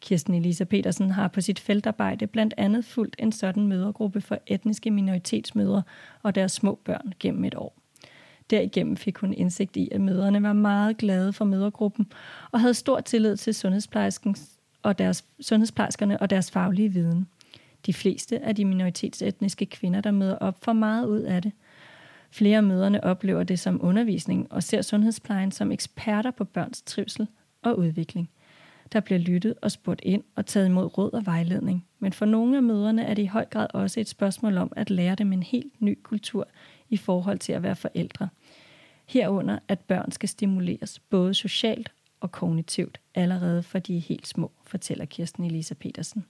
Kirsten 0.00 0.34
Elisa 0.34 0.64
Petersen 0.64 1.10
har 1.10 1.28
på 1.28 1.40
sit 1.40 1.58
feltarbejde 1.58 2.26
blandt 2.26 2.54
andet 2.56 2.84
fulgt 2.84 3.16
en 3.18 3.32
sådan 3.32 3.66
mødergruppe 3.66 4.20
for 4.20 4.38
etniske 4.46 4.90
minoritetsmødre 4.90 5.82
og 6.22 6.34
deres 6.34 6.52
små 6.52 6.78
børn 6.84 7.12
gennem 7.20 7.44
et 7.44 7.54
år. 7.54 7.78
Derigennem 8.50 8.96
fik 8.96 9.18
hun 9.18 9.34
indsigt 9.34 9.76
i, 9.76 9.88
at 9.92 10.00
mødrene 10.00 10.42
var 10.42 10.52
meget 10.52 10.96
glade 10.96 11.32
for 11.32 11.44
mødergruppen 11.44 12.12
og 12.50 12.60
havde 12.60 12.74
stor 12.74 13.00
tillid 13.00 13.36
til 13.36 13.54
og 14.82 14.98
deres, 14.98 15.24
sundhedsplejerskerne 15.40 16.20
og 16.22 16.30
deres 16.30 16.50
faglige 16.50 16.88
viden. 16.88 17.26
De 17.86 17.92
fleste 17.92 18.38
af 18.38 18.54
de 18.54 18.64
minoritetsetniske 18.64 19.66
kvinder, 19.66 20.00
der 20.00 20.10
møder 20.10 20.38
op, 20.38 20.64
får 20.64 20.72
meget 20.72 21.06
ud 21.06 21.20
af 21.20 21.42
det. 21.42 21.52
Flere 22.30 22.56
af 22.56 22.62
møderne 22.62 23.04
oplever 23.04 23.42
det 23.42 23.58
som 23.58 23.84
undervisning 23.84 24.52
og 24.52 24.62
ser 24.62 24.82
sundhedsplejen 24.82 25.52
som 25.52 25.72
eksperter 25.72 26.30
på 26.30 26.44
børns 26.44 26.82
trivsel 26.82 27.28
og 27.62 27.78
udvikling. 27.78 28.30
Der 28.92 29.00
bliver 29.00 29.18
lyttet 29.18 29.54
og 29.62 29.70
spurgt 29.70 30.00
ind 30.02 30.22
og 30.36 30.46
taget 30.46 30.66
imod 30.66 30.98
råd 30.98 31.12
og 31.12 31.26
vejledning. 31.26 31.86
Men 31.98 32.12
for 32.12 32.24
nogle 32.24 32.56
af 32.56 32.62
møderne 32.62 33.04
er 33.04 33.14
det 33.14 33.22
i 33.22 33.26
høj 33.26 33.44
grad 33.44 33.66
også 33.74 34.00
et 34.00 34.08
spørgsmål 34.08 34.58
om 34.58 34.72
at 34.76 34.90
lære 34.90 35.14
dem 35.14 35.32
en 35.32 35.42
helt 35.42 35.82
ny 35.82 35.98
kultur 36.02 36.48
i 36.88 36.96
forhold 36.96 37.38
til 37.38 37.52
at 37.52 37.62
være 37.62 37.76
forældre. 37.76 38.28
Herunder, 39.06 39.58
at 39.68 39.80
børn 39.80 40.12
skal 40.12 40.28
stimuleres 40.28 40.98
både 40.98 41.34
socialt 41.34 41.92
og 42.20 42.32
kognitivt 42.32 43.00
allerede 43.14 43.62
fra 43.62 43.78
de 43.78 43.96
er 43.96 44.00
helt 44.00 44.26
små, 44.26 44.52
fortæller 44.66 45.04
Kirsten 45.04 45.44
Elisa 45.44 45.74
Petersen. 45.74 46.24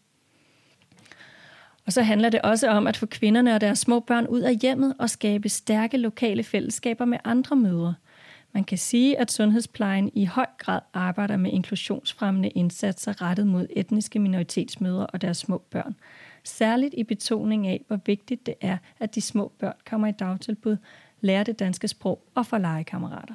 Og 1.87 1.93
så 1.93 2.03
handler 2.03 2.29
det 2.29 2.43
også 2.43 2.69
om 2.69 2.87
at 2.87 2.97
få 2.97 3.07
kvinderne 3.07 3.55
og 3.55 3.61
deres 3.61 3.79
små 3.79 4.01
børn 4.01 4.27
ud 4.27 4.41
af 4.41 4.57
hjemmet 4.63 4.95
og 4.99 5.11
skabe 5.11 5.49
stærke 5.49 5.97
lokale 5.97 6.45
fællesskaber 6.45 7.05
med 7.05 7.19
andre 7.25 7.57
mødre– 7.57 7.95
man 8.53 8.65
kan 8.65 8.79
sige, 8.79 9.19
at 9.19 9.33
sundhedsplejen 9.33 10.11
i 10.15 10.25
høj 10.25 10.47
grad 10.59 10.81
arbejder 10.93 11.37
med 11.37 11.53
inklusionsfremmende 11.53 12.49
indsatser 12.49 13.23
rettet 13.23 13.47
mod 13.47 13.67
etniske 13.71 14.19
minoritetsmødre 14.19 15.07
og 15.07 15.23
deres 15.23 15.37
små 15.37 15.59
børn. 15.71 15.97
Særligt 16.45 16.95
i 16.99 17.05
betoning 17.05 17.67
af, 17.67 17.85
hvor 17.87 18.01
vigtigt 18.07 18.47
det 18.47 18.55
er, 18.61 18.79
at 19.01 19.15
de 19.15 19.21
små 19.21 19.53
børn 19.59 19.77
kommer 19.87 20.07
i 20.07 20.13
dagtilbud, 20.13 20.77
lærer 21.21 21.45
det 21.45 21.59
danske 21.59 21.89
sprog 21.89 22.25
og 22.35 22.47
får 22.47 22.59
legekammerater. 22.59 23.35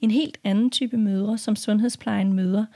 En 0.00 0.10
helt 0.10 0.38
anden 0.44 0.70
type 0.70 0.96
mødre, 0.96 1.38
som 1.38 1.56
sundhedsplejen 1.56 2.32
møder, 2.32 2.66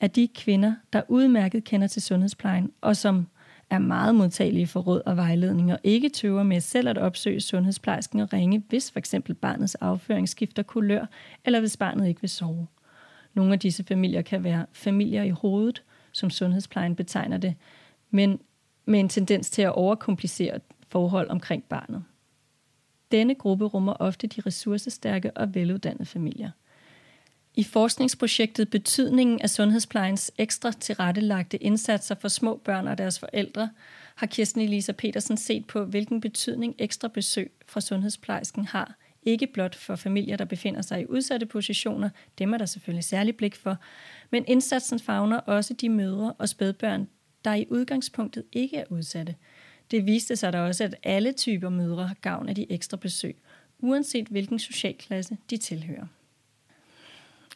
er 0.00 0.06
de 0.06 0.28
kvinder, 0.28 0.74
der 0.92 1.02
udmærket 1.08 1.64
kender 1.64 1.86
til 1.86 2.02
sundhedsplejen, 2.02 2.72
og 2.80 2.96
som 2.96 3.26
er 3.70 3.78
meget 3.78 4.14
modtagelige 4.14 4.66
for 4.66 4.80
råd 4.80 5.02
og 5.06 5.16
vejledning, 5.16 5.72
og 5.72 5.78
ikke 5.84 6.08
tøver 6.08 6.42
med 6.42 6.60
selv 6.60 6.88
at 6.88 6.98
opsøge 6.98 7.40
sundhedsplejersken 7.40 8.20
og 8.20 8.32
ringe, 8.32 8.62
hvis 8.68 8.90
for 8.90 8.98
eksempel 8.98 9.34
barnets 9.34 9.74
afføring 9.74 10.28
skifter 10.28 10.62
kulør, 10.62 11.06
eller 11.44 11.60
hvis 11.60 11.76
barnet 11.76 12.08
ikke 12.08 12.20
vil 12.20 12.30
sove. 12.30 12.66
Nogle 13.34 13.52
af 13.52 13.58
disse 13.58 13.84
familier 13.84 14.22
kan 14.22 14.44
være 14.44 14.66
familier 14.72 15.22
i 15.22 15.30
hovedet, 15.30 15.82
som 16.12 16.30
sundhedsplejen 16.30 16.96
betegner 16.96 17.36
det, 17.36 17.54
men 18.10 18.40
med 18.84 19.00
en 19.00 19.08
tendens 19.08 19.50
til 19.50 19.62
at 19.62 19.72
overkomplicere 19.72 20.60
forhold 20.88 21.30
omkring 21.30 21.64
barnet. 21.64 22.04
Denne 23.12 23.34
gruppe 23.34 23.64
rummer 23.64 23.92
ofte 23.92 24.26
de 24.26 24.40
ressourcestærke 24.46 25.30
og 25.36 25.54
veluddannede 25.54 26.06
familier. 26.06 26.50
I 27.54 27.64
forskningsprojektet 27.64 28.70
Betydningen 28.70 29.40
af 29.42 29.50
sundhedsplejens 29.50 30.32
ekstra 30.38 30.72
tilrettelagte 30.72 31.62
indsatser 31.62 32.14
for 32.14 32.28
små 32.28 32.56
børn 32.56 32.88
og 32.88 32.98
deres 32.98 33.18
forældre 33.18 33.70
har 34.14 34.26
Kirsten 34.26 34.60
Elisa 34.60 34.92
Petersen 34.92 35.36
set 35.36 35.66
på, 35.66 35.84
hvilken 35.84 36.20
betydning 36.20 36.74
ekstra 36.78 37.08
besøg 37.08 37.52
fra 37.66 37.80
sundhedsplejersken 37.80 38.64
har, 38.64 38.94
ikke 39.22 39.46
blot 39.46 39.74
for 39.74 39.96
familier, 39.96 40.36
der 40.36 40.44
befinder 40.44 40.82
sig 40.82 41.00
i 41.00 41.06
udsatte 41.06 41.46
positioner, 41.46 42.10
dem 42.38 42.54
er 42.54 42.58
der 42.58 42.66
selvfølgelig 42.66 43.04
særlig 43.04 43.36
blik 43.36 43.56
for, 43.56 43.76
men 44.30 44.44
indsatsen 44.46 44.98
favner 44.98 45.36
også 45.36 45.74
de 45.74 45.88
mødre 45.88 46.32
og 46.32 46.48
spædbørn, 46.48 47.08
der 47.44 47.54
i 47.54 47.66
udgangspunktet 47.70 48.44
ikke 48.52 48.76
er 48.76 48.84
udsatte. 48.90 49.34
Det 49.90 50.06
viste 50.06 50.36
sig 50.36 50.52
da 50.52 50.60
også, 50.60 50.84
at 50.84 50.94
alle 51.02 51.32
typer 51.32 51.68
mødre 51.68 52.06
har 52.06 52.16
gavn 52.22 52.48
af 52.48 52.54
de 52.54 52.72
ekstra 52.72 52.96
besøg, 52.96 53.36
uanset 53.78 54.26
hvilken 54.26 54.58
socialklasse 54.58 55.36
de 55.50 55.56
tilhører. 55.56 56.06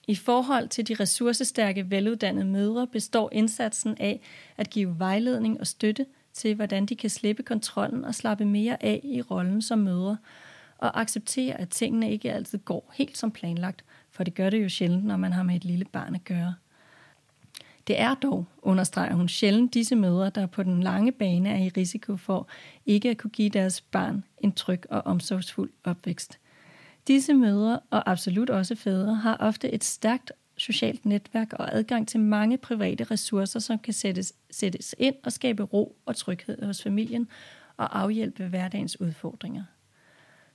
I 0.09 0.15
forhold 0.15 0.69
til 0.69 0.89
de 0.89 0.95
ressourcestærke, 0.95 1.91
veluddannede 1.91 2.47
mødre 2.47 2.87
består 2.87 3.29
indsatsen 3.33 3.97
af 4.01 4.21
at 4.57 4.71
give 4.71 4.99
vejledning 4.99 5.61
og 5.61 5.67
støtte 5.67 6.07
til, 6.33 6.55
hvordan 6.55 6.87
de 6.87 6.97
kan 6.97 7.11
slippe 7.11 7.43
kontrollen 7.43 8.05
og 8.05 8.15
slappe 8.15 8.45
mere 8.45 8.85
af 8.85 9.01
i 9.05 9.23
rollen 9.23 9.63
som 9.63 9.79
mødre, 9.79 10.17
og 10.79 11.01
acceptere, 11.01 11.61
at 11.61 11.69
tingene 11.69 12.11
ikke 12.11 12.33
altid 12.33 12.59
går 12.59 12.93
helt 12.95 13.19
som 13.19 13.31
planlagt, 13.31 13.85
for 14.11 14.25
det 14.25 14.35
gør 14.35 14.51
det 14.51 14.63
jo 14.63 14.69
sjældent, 14.69 15.05
når 15.05 15.17
man 15.17 15.33
har 15.33 15.43
med 15.43 15.57
et 15.57 15.65
lille 15.65 15.85
barn 15.85 16.15
at 16.15 16.25
gøre. 16.25 16.55
Det 17.87 18.01
er 18.01 18.15
dog, 18.15 18.45
understreger 18.63 19.15
hun, 19.15 19.29
sjældent 19.29 19.75
disse 19.75 19.97
mødre, 19.97 20.31
der 20.31 20.47
på 20.47 20.63
den 20.63 20.83
lange 20.83 21.13
bane 21.13 21.51
er 21.51 21.65
i 21.65 21.69
risiko 21.69 22.17
for 22.17 22.49
ikke 22.87 23.11
at 23.11 23.19
kunne 23.19 23.31
give 23.31 23.49
deres 23.49 23.81
barn 23.81 24.25
en 24.39 24.53
tryg 24.53 24.83
og 24.91 25.03
omsorgsfuld 25.07 25.71
opvækst. 25.85 26.39
Disse 27.07 27.35
mødre, 27.35 27.81
og 27.91 28.11
absolut 28.11 28.51
også 28.51 28.75
fædre, 28.75 29.15
har 29.15 29.37
ofte 29.41 29.71
et 29.71 29.85
stærkt 29.85 30.33
socialt 30.57 31.07
netværk 31.07 31.53
og 31.53 31.75
adgang 31.75 32.09
til 32.09 32.21
mange 32.21 32.59
private 32.59 33.05
ressourcer, 33.05 33.61
som 33.61 33.79
kan 33.79 33.93
sættes, 33.93 34.33
sættes 34.51 34.95
ind 34.99 35.15
og 35.25 35.33
skabe 35.33 35.63
ro 35.63 35.97
og 36.07 36.17
tryghed 36.17 36.63
hos 36.63 36.83
familien 36.83 37.29
og 37.77 38.01
afhjælpe 38.01 38.49
hverdagens 38.49 39.01
udfordringer. 39.01 39.65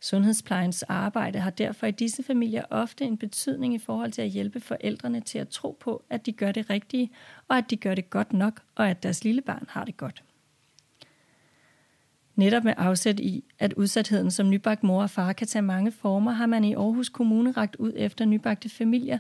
Sundhedsplejens 0.01 0.84
arbejde 0.84 1.39
har 1.39 1.50
derfor 1.50 1.88
i 1.88 1.91
disse 1.91 2.24
familier 2.24 2.63
ofte 2.70 3.06
en 3.06 3.18
betydning 3.18 3.74
i 3.74 3.79
forhold 3.79 4.12
til 4.12 4.22
at 4.22 4.29
hjælpe 4.29 4.60
forældrene 4.60 5.22
til 5.22 5.39
at 5.39 5.50
tro 5.50 5.77
på, 5.79 6.03
at 6.10 6.25
de 6.25 6.32
gør 6.32 6.51
det 6.51 6.70
rigtige, 6.70 7.12
og 7.48 7.58
at 7.58 7.70
de 7.70 7.77
gør 7.77 7.96
det 7.96 8.10
godt 8.10 8.34
nok, 8.34 8.62
og 8.75 8.89
at 8.89 9.03
deres 9.03 9.24
lille 9.24 9.41
barn 9.41 9.65
har 9.70 9.86
det 9.86 9.98
godt. 9.98 10.24
Netop 12.39 12.63
med 12.63 12.74
afsæt 12.77 13.19
i, 13.19 13.43
at 13.60 13.74
udsatheden 13.74 14.31
som 14.31 14.50
nybagt 14.50 14.84
mor 14.84 15.01
og 15.01 15.10
far 15.10 15.34
kan 15.34 15.48
tage 15.48 15.62
mange 15.62 15.91
former, 15.91 16.31
har 16.31 16.46
man 16.46 16.63
i 16.63 16.74
Aarhus 16.74 17.10
Kommune 17.10 17.51
ragt 17.51 17.75
ud 17.75 17.93
efter 17.96 18.25
nybagte 18.25 18.69
familier 18.69 19.17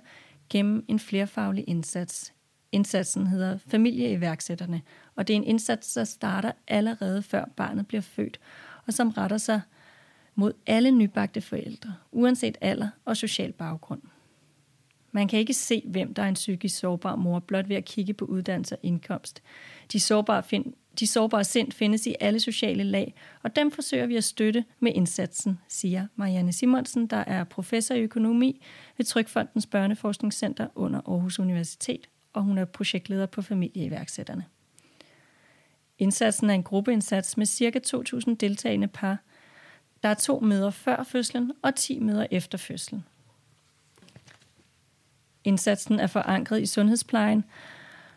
gennem 0.49 0.85
en 0.87 0.99
flerfaglig 0.99 1.63
indsats. 1.67 2.33
Indsatsen 2.71 3.27
hedder 3.27 3.57
Familieiværksætterne, 3.67 4.81
og 5.15 5.27
det 5.27 5.33
er 5.33 5.37
en 5.37 5.43
indsats, 5.43 5.93
der 5.93 6.03
starter 6.03 6.51
allerede 6.67 7.23
før 7.23 7.45
barnet 7.57 7.87
bliver 7.87 8.01
født, 8.01 8.39
og 8.87 8.93
som 8.93 9.09
retter 9.09 9.37
sig 9.37 9.61
mod 10.35 10.53
alle 10.67 10.91
nybagte 10.91 11.41
forældre, 11.41 11.95
uanset 12.11 12.57
alder 12.61 12.89
og 13.05 13.17
social 13.17 13.51
baggrund. 13.51 14.01
Man 15.11 15.27
kan 15.27 15.39
ikke 15.39 15.53
se, 15.53 15.83
hvem 15.85 16.13
der 16.13 16.23
er 16.23 16.27
en 16.27 16.33
psykisk 16.33 16.79
sårbar 16.79 17.15
mor, 17.15 17.39
blot 17.39 17.69
ved 17.69 17.75
at 17.75 17.85
kigge 17.85 18.13
på 18.13 18.25
uddannelse 18.25 18.75
og 18.75 18.79
indkomst. 18.83 19.41
De 19.91 19.99
sårbare, 19.99 20.43
find, 20.43 20.73
de 20.99 21.07
sårbare 21.07 21.43
sind 21.43 21.71
findes 21.71 22.07
i 22.07 22.15
alle 22.19 22.39
sociale 22.39 22.83
lag, 22.83 23.13
og 23.43 23.55
dem 23.55 23.71
forsøger 23.71 24.05
vi 24.05 24.15
at 24.15 24.23
støtte 24.23 24.65
med 24.79 24.91
indsatsen, 24.93 25.59
siger 25.67 26.07
Marianne 26.15 26.53
Simonsen, 26.53 27.07
der 27.07 27.17
er 27.17 27.43
professor 27.43 27.95
i 27.95 28.01
økonomi 28.01 28.61
ved 28.97 29.05
Trykfondens 29.05 29.65
Børneforskningscenter 29.65 30.67
under 30.75 31.01
Aarhus 31.07 31.39
Universitet, 31.39 32.09
og 32.33 32.43
hun 32.43 32.57
er 32.57 32.65
projektleder 32.65 33.25
på 33.25 33.41
familieiværksætterne. 33.41 34.45
Indsatsen 35.97 36.49
er 36.49 36.53
en 36.53 36.63
gruppeindsats 36.63 37.37
med 37.37 37.45
ca. 37.45 37.79
2.000 38.29 38.35
deltagende 38.35 38.87
par. 38.87 39.17
Der 40.03 40.09
er 40.09 40.13
to 40.13 40.39
møder 40.39 40.69
før 40.71 41.03
fødslen 41.03 41.51
og 41.61 41.75
10 41.75 41.99
møder 41.99 42.27
efter 42.31 42.57
fødslen. 42.57 43.05
Indsatsen 45.43 45.99
er 45.99 46.07
forankret 46.07 46.61
i 46.61 46.65
sundhedsplejen, 46.65 47.43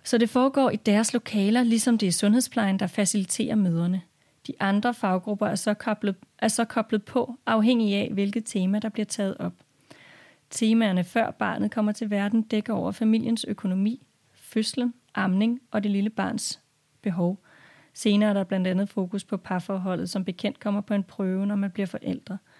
så 0.04 0.18
det 0.18 0.30
foregår 0.30 0.70
i 0.70 0.76
deres 0.76 1.12
lokaler, 1.12 1.62
ligesom 1.62 1.98
det 1.98 2.08
er 2.08 2.12
sundhedsplejen, 2.12 2.78
der 2.78 2.86
faciliterer 2.86 3.54
møderne. 3.54 4.02
De 4.46 4.52
andre 4.60 4.94
faggrupper 4.94 5.46
er 5.46 5.54
så 5.54 5.74
koblet, 5.74 6.16
er 6.38 6.48
så 6.48 6.64
koblet 6.64 7.04
på, 7.04 7.36
afhængig 7.46 7.94
af, 7.94 8.10
hvilket 8.12 8.44
tema, 8.44 8.78
der 8.78 8.88
bliver 8.88 9.06
taget 9.06 9.36
op. 9.38 9.52
Temaerne 10.50 11.04
før 11.04 11.30
barnet 11.30 11.70
kommer 11.70 11.92
til 11.92 12.10
verden 12.10 12.42
dækker 12.42 12.72
over 12.72 12.92
familiens 12.92 13.44
økonomi, 13.48 14.06
fødslen, 14.32 14.94
amning 15.14 15.60
og 15.70 15.82
det 15.82 15.90
lille 15.90 16.10
barns 16.10 16.60
behov. 17.02 17.38
Senere 17.94 18.30
er 18.30 18.34
der 18.34 18.44
blandt 18.44 18.66
andet 18.66 18.88
fokus 18.88 19.24
på 19.24 19.36
parforholdet, 19.36 20.10
som 20.10 20.24
bekendt 20.24 20.60
kommer 20.60 20.80
på 20.80 20.94
en 20.94 21.04
prøve, 21.04 21.46
når 21.46 21.56
man 21.56 21.70
bliver 21.70 21.86
forældre– 21.86 22.38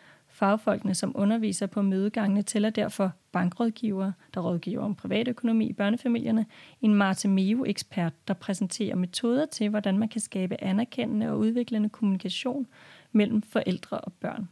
Fagfolkene, 0.43 0.95
som 0.95 1.13
underviser 1.15 1.67
på 1.67 1.83
mødegangene, 1.83 2.43
tæller 2.43 2.71
derfor 2.71 3.13
bankrådgivere, 3.33 4.13
der 4.35 4.41
rådgiver 4.41 4.83
om 4.83 4.95
privatøkonomi 4.95 5.67
i 5.67 5.73
børnefamilierne, 5.73 6.47
en 6.81 6.95
Marte 6.95 7.29
Meo-ekspert, 7.29 8.13
der 8.29 8.35
præsenterer 8.35 8.97
metoder 8.97 9.47
til, 9.47 9.69
hvordan 9.69 9.99
man 9.99 10.09
kan 10.09 10.21
skabe 10.21 10.65
anerkendende 10.65 11.31
og 11.31 11.39
udviklende 11.39 11.89
kommunikation 11.89 12.67
mellem 13.13 13.43
forældre 13.43 13.99
og 13.99 14.13
børn. 14.13 14.49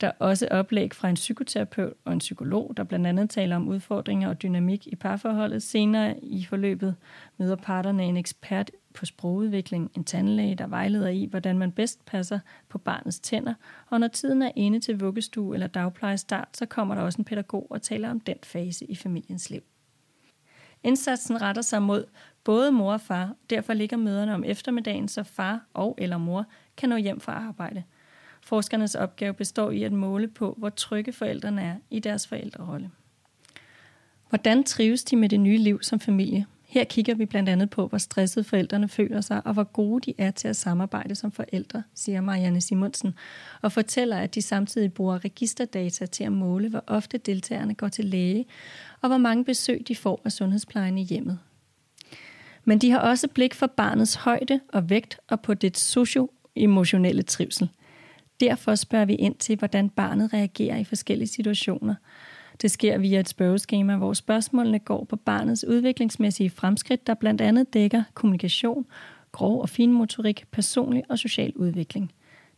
Der 0.00 0.06
er 0.06 0.12
også 0.18 0.48
oplæg 0.50 0.94
fra 0.94 1.08
en 1.08 1.14
psykoterapeut 1.14 1.92
og 2.04 2.12
en 2.12 2.18
psykolog, 2.18 2.74
der 2.76 2.84
blandt 2.84 3.06
andet 3.06 3.30
taler 3.30 3.56
om 3.56 3.68
udfordringer 3.68 4.28
og 4.28 4.42
dynamik 4.42 4.86
i 4.86 4.96
parforholdet. 4.96 5.62
Senere 5.62 6.24
i 6.24 6.44
forløbet 6.44 6.94
møder 7.38 7.56
parterne 7.56 8.04
en 8.04 8.16
ekspert 8.16 8.70
på 8.94 9.06
sprogudvikling, 9.06 9.90
en 9.96 10.04
tandlæge, 10.04 10.54
der 10.54 10.66
vejleder 10.66 11.08
i, 11.08 11.26
hvordan 11.30 11.58
man 11.58 11.72
bedst 11.72 12.04
passer 12.06 12.38
på 12.68 12.78
barnets 12.78 13.20
tænder, 13.20 13.54
og 13.90 14.00
når 14.00 14.08
tiden 14.08 14.42
er 14.42 14.50
inde 14.56 14.80
til 14.80 15.00
vuggestue 15.00 15.54
eller 15.54 15.66
dagplejestart, 15.66 16.48
så 16.56 16.66
kommer 16.66 16.94
der 16.94 17.02
også 17.02 17.18
en 17.18 17.24
pædagog 17.24 17.66
og 17.70 17.82
taler 17.82 18.10
om 18.10 18.20
den 18.20 18.36
fase 18.42 18.84
i 18.84 18.94
familiens 18.94 19.50
liv. 19.50 19.62
Indsatsen 20.82 21.42
retter 21.42 21.62
sig 21.62 21.82
mod 21.82 22.04
både 22.44 22.72
mor 22.72 22.92
og 22.92 23.00
far, 23.00 23.34
derfor 23.50 23.72
ligger 23.72 23.96
møderne 23.96 24.34
om 24.34 24.44
eftermiddagen, 24.44 25.08
så 25.08 25.22
far 25.22 25.66
og 25.74 25.94
eller 25.98 26.18
mor 26.18 26.46
kan 26.76 26.88
nå 26.88 26.96
hjem 26.96 27.20
fra 27.20 27.32
arbejde. 27.32 27.82
Forskernes 28.42 28.94
opgave 28.94 29.34
består 29.34 29.70
i 29.70 29.82
at 29.82 29.92
måle 29.92 30.28
på, 30.28 30.54
hvor 30.58 30.68
trygge 30.68 31.12
forældrene 31.12 31.62
er 31.62 31.76
i 31.90 31.98
deres 31.98 32.26
forældrerolle. 32.26 32.90
Hvordan 34.28 34.64
trives 34.64 35.04
de 35.04 35.16
med 35.16 35.28
det 35.28 35.40
nye 35.40 35.58
liv 35.58 35.82
som 35.82 36.00
familie? 36.00 36.46
Her 36.74 36.84
kigger 36.84 37.14
vi 37.14 37.26
blandt 37.26 37.48
andet 37.48 37.70
på, 37.70 37.86
hvor 37.86 37.98
stresset 37.98 38.46
forældrene 38.46 38.88
føler 38.88 39.20
sig, 39.20 39.46
og 39.46 39.52
hvor 39.52 39.64
gode 39.64 40.00
de 40.00 40.14
er 40.18 40.30
til 40.30 40.48
at 40.48 40.56
samarbejde 40.56 41.14
som 41.14 41.32
forældre, 41.32 41.82
siger 41.94 42.20
Marianne 42.20 42.60
Simonsen, 42.60 43.14
og 43.62 43.72
fortæller, 43.72 44.16
at 44.16 44.34
de 44.34 44.42
samtidig 44.42 44.92
bruger 44.92 45.24
registerdata 45.24 46.06
til 46.06 46.24
at 46.24 46.32
måle, 46.32 46.68
hvor 46.68 46.84
ofte 46.86 47.18
deltagerne 47.18 47.74
går 47.74 47.88
til 47.88 48.04
læge, 48.04 48.46
og 49.00 49.08
hvor 49.08 49.18
mange 49.18 49.44
besøg 49.44 49.84
de 49.88 49.96
får 49.96 50.20
af 50.24 50.32
sundhedsplejen 50.32 50.98
i 50.98 51.04
hjemmet. 51.04 51.38
Men 52.64 52.78
de 52.78 52.90
har 52.90 52.98
også 52.98 53.28
blik 53.28 53.54
for 53.54 53.66
barnets 53.66 54.14
højde 54.14 54.60
og 54.72 54.90
vægt 54.90 55.18
og 55.28 55.40
på 55.40 55.54
det 55.54 55.78
socio-emotionelle 55.78 57.22
trivsel. 57.22 57.68
Derfor 58.40 58.74
spørger 58.74 59.04
vi 59.04 59.14
ind 59.14 59.34
til, 59.34 59.56
hvordan 59.58 59.88
barnet 59.88 60.32
reagerer 60.32 60.76
i 60.76 60.84
forskellige 60.84 61.28
situationer– 61.28 61.94
det 62.62 62.70
sker 62.70 62.98
via 62.98 63.20
et 63.20 63.28
spørgeskema, 63.28 63.96
hvor 63.96 64.12
spørgsmålene 64.12 64.78
går 64.78 65.04
på 65.04 65.16
barnets 65.16 65.64
udviklingsmæssige 65.64 66.50
fremskridt, 66.50 67.06
der 67.06 67.14
blandt 67.14 67.40
andet 67.40 67.74
dækker 67.74 68.02
kommunikation, 68.14 68.86
grov 69.32 69.60
og 69.60 69.68
fin 69.68 69.92
motorik, 69.92 70.44
personlig 70.50 71.02
og 71.08 71.18
social 71.18 71.52
udvikling. 71.56 72.12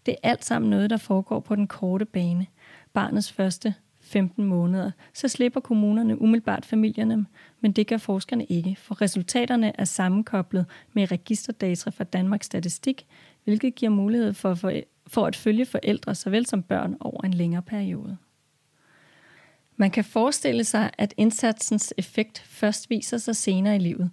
Det 0.06 0.12
er 0.12 0.28
alt 0.28 0.44
sammen 0.44 0.70
noget, 0.70 0.90
der 0.90 0.96
foregår 0.96 1.40
på 1.40 1.56
den 1.56 1.66
korte 1.66 2.04
bane. 2.04 2.46
Barnets 2.92 3.32
første 3.32 3.74
15 4.00 4.44
måneder, 4.44 4.90
så 5.14 5.28
slipper 5.28 5.60
kommunerne 5.60 6.22
umiddelbart 6.22 6.64
familierne, 6.64 7.26
men 7.60 7.72
det 7.72 7.86
gør 7.86 7.96
forskerne 7.96 8.44
ikke, 8.44 8.76
for 8.78 9.02
resultaterne 9.02 9.72
er 9.80 9.84
sammenkoblet 9.84 10.66
med 10.92 11.10
registerdata 11.10 11.90
fra 11.90 12.04
Danmarks 12.04 12.46
Statistik, 12.46 13.06
hvilket 13.44 13.74
giver 13.74 13.90
mulighed 13.90 14.32
for, 14.32 14.54
for, 14.54 14.72
for 15.06 15.26
at 15.26 15.36
følge 15.36 15.66
forældre 15.66 16.14
såvel 16.14 16.46
som 16.46 16.62
børn 16.62 16.96
over 17.00 17.22
en 17.24 17.34
længere 17.34 17.62
periode. 17.62 18.16
Man 19.76 19.90
kan 19.90 20.04
forestille 20.04 20.64
sig, 20.64 20.90
at 20.98 21.14
indsatsens 21.16 21.94
effekt 21.96 22.38
først 22.46 22.90
viser 22.90 23.18
sig 23.18 23.36
senere 23.36 23.76
i 23.76 23.78
livet, 23.78 24.10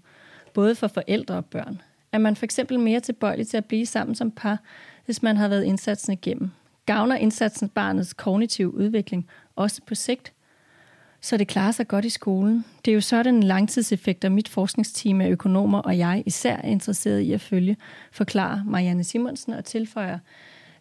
både 0.53 0.75
for 0.75 0.87
forældre 0.87 1.35
og 1.35 1.45
børn. 1.45 1.81
Er 2.11 2.17
man 2.17 2.35
for 2.35 2.45
eksempel 2.45 2.79
mere 2.79 2.99
tilbøjelig 2.99 3.47
til 3.47 3.57
at 3.57 3.65
blive 3.65 3.85
sammen 3.85 4.15
som 4.15 4.31
par, 4.31 4.59
hvis 5.05 5.23
man 5.23 5.37
har 5.37 5.47
været 5.47 5.63
indsatsen 5.63 6.13
igennem? 6.13 6.51
Gavner 6.85 7.15
indsatsen 7.15 7.69
barnets 7.69 8.13
kognitive 8.13 8.73
udvikling 8.73 9.27
også 9.55 9.81
på 9.87 9.95
sigt, 9.95 10.33
så 11.21 11.37
det 11.37 11.47
klarer 11.47 11.71
sig 11.71 11.87
godt 11.87 12.05
i 12.05 12.09
skolen? 12.09 12.65
Det 12.85 12.91
er 12.91 12.95
jo 12.95 13.01
sådan 13.01 13.43
langtidseffekter, 13.43 14.29
mit 14.29 14.49
forskningsteam 14.49 15.21
af 15.21 15.29
økonomer 15.29 15.79
og 15.79 15.97
jeg 15.97 16.23
især 16.25 16.55
er 16.55 16.67
interesseret 16.67 17.19
i 17.19 17.33
at 17.33 17.41
følge, 17.41 17.77
forklarer 18.11 18.63
Marianne 18.65 19.03
Simonsen 19.03 19.53
og 19.53 19.65
tilføjer, 19.65 20.19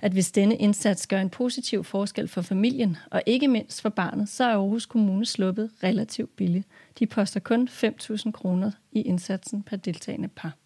at 0.02 0.12
hvis 0.12 0.32
denne 0.32 0.56
indsats 0.56 1.06
gør 1.06 1.20
en 1.20 1.30
positiv 1.30 1.84
forskel 1.84 2.28
for 2.28 2.42
familien, 2.42 2.96
og 3.10 3.22
ikke 3.26 3.48
mindst 3.48 3.82
for 3.82 3.88
barnet, 3.88 4.28
så 4.28 4.44
er 4.44 4.48
Aarhus 4.48 4.86
Kommune 4.86 5.26
sluppet 5.26 5.70
relativt 5.82 6.36
billigt. 6.36 6.68
De 6.98 7.06
poster 7.06 7.40
kun 7.40 7.68
5.000 7.68 8.30
kroner 8.30 8.70
i 8.92 9.02
indsatsen 9.02 9.62
per 9.62 9.76
deltagende 9.76 10.28
par. 10.28 10.56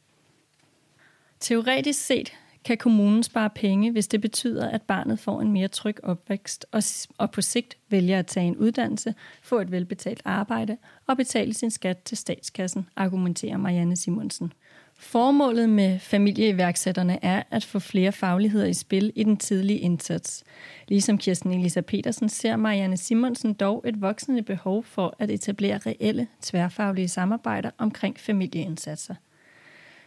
Teoretisk 1.41 2.07
set 2.07 2.33
kan 2.65 2.79
kommunen 2.79 3.23
spare 3.23 3.51
penge, 3.51 3.93
hvis 3.93 4.09
det 4.09 4.21
betyder, 4.21 4.71
at 4.71 4.83
barnet 4.83 5.19
får 5.19 5.41
en 5.41 5.53
mere 5.53 5.69
tryg 5.69 5.97
opvækst 6.03 6.67
og, 6.73 6.83
og 7.19 7.31
på 7.31 7.43
sigt 7.43 7.77
vælger 7.89 8.19
at 8.19 8.27
tage 8.27 8.47
en 8.47 8.57
uddannelse, 8.57 9.15
få 9.43 9.61
et 9.61 9.71
velbetalt 9.71 10.23
arbejde 10.25 10.77
og 11.07 11.17
betale 11.17 11.55
sin 11.55 11.71
skat 11.71 11.99
til 11.99 12.17
statskassen, 12.17 12.89
argumenterer 12.97 13.57
Marianne 13.57 13.97
Simonsen. 13.97 14.53
Formålet 14.99 15.69
med 15.69 15.99
familieiværksætterne 15.99 17.25
er 17.25 17.43
at 17.51 17.65
få 17.65 17.79
flere 17.79 18.13
fagligheder 18.13 18.67
i 18.67 18.75
spil 18.75 19.13
i 19.15 19.25
den 19.25 19.37
tidlige 19.37 19.79
indsats. 19.79 20.45
Ligesom 20.89 21.19
Kirsten 21.19 21.53
Elisa 21.53 21.81
Petersen 21.81 22.29
ser 22.29 22.57
Marianne 22.57 22.97
Simonsen 22.97 23.53
dog 23.55 23.85
et 23.89 24.01
voksende 24.01 24.43
behov 24.43 24.85
for 24.85 25.17
at 25.19 25.31
etablere 25.31 25.79
reelle 25.79 26.27
tværfaglige 26.43 27.09
samarbejder 27.09 27.71
omkring 27.79 28.19
familieindsatser. 28.19 29.15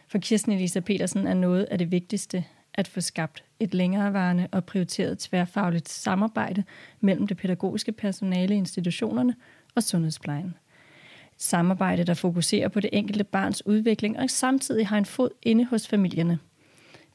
For 0.08 0.18
Kirsten 0.18 0.52
Elisa 0.52 0.80
Petersen 0.80 1.26
er 1.26 1.34
noget 1.34 1.64
af 1.64 1.78
det 1.78 1.90
vigtigste 1.90 2.44
at 2.74 2.88
få 2.88 3.00
skabt 3.00 3.44
et 3.60 3.74
længerevarende 3.74 4.48
og 4.52 4.64
prioriteret 4.64 5.18
tværfagligt 5.18 5.88
samarbejde 5.88 6.64
mellem 7.00 7.26
det 7.26 7.36
pædagogiske 7.36 7.92
personale 7.92 8.54
i 8.54 8.58
institutionerne 8.58 9.34
og 9.74 9.82
sundhedsplejen– 9.82 10.54
Samarbejde, 11.42 12.04
der 12.04 12.14
fokuserer 12.14 12.68
på 12.68 12.80
det 12.80 12.90
enkelte 12.92 13.24
barns 13.24 13.66
udvikling 13.66 14.18
og 14.18 14.30
samtidig 14.30 14.86
har 14.88 14.98
en 14.98 15.04
fod 15.04 15.30
inde 15.42 15.64
hos 15.64 15.88
familierne. 15.88 16.38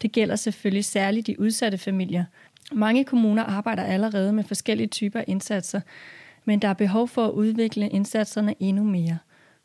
Det 0.02 0.12
gælder 0.12 0.36
selvfølgelig 0.36 0.86
særligt 0.86 1.28
de 1.28 1.40
udsatte 1.40 1.78
familier. 1.78 2.26
Mange 2.72 3.04
kommuner 3.04 3.44
arbejder 3.44 3.84
allerede 3.84 4.34
med 4.34 4.44
forskellige 4.44 4.88
typer 4.88 5.24
indsatser, 5.28 5.82
men 6.46 6.62
der 6.62 6.68
er 6.68 6.74
behov 6.74 7.08
for 7.08 7.26
at 7.26 7.32
udvikle 7.32 7.90
indsatserne 7.90 8.56
endnu 8.60 8.84
mere. 8.84 9.18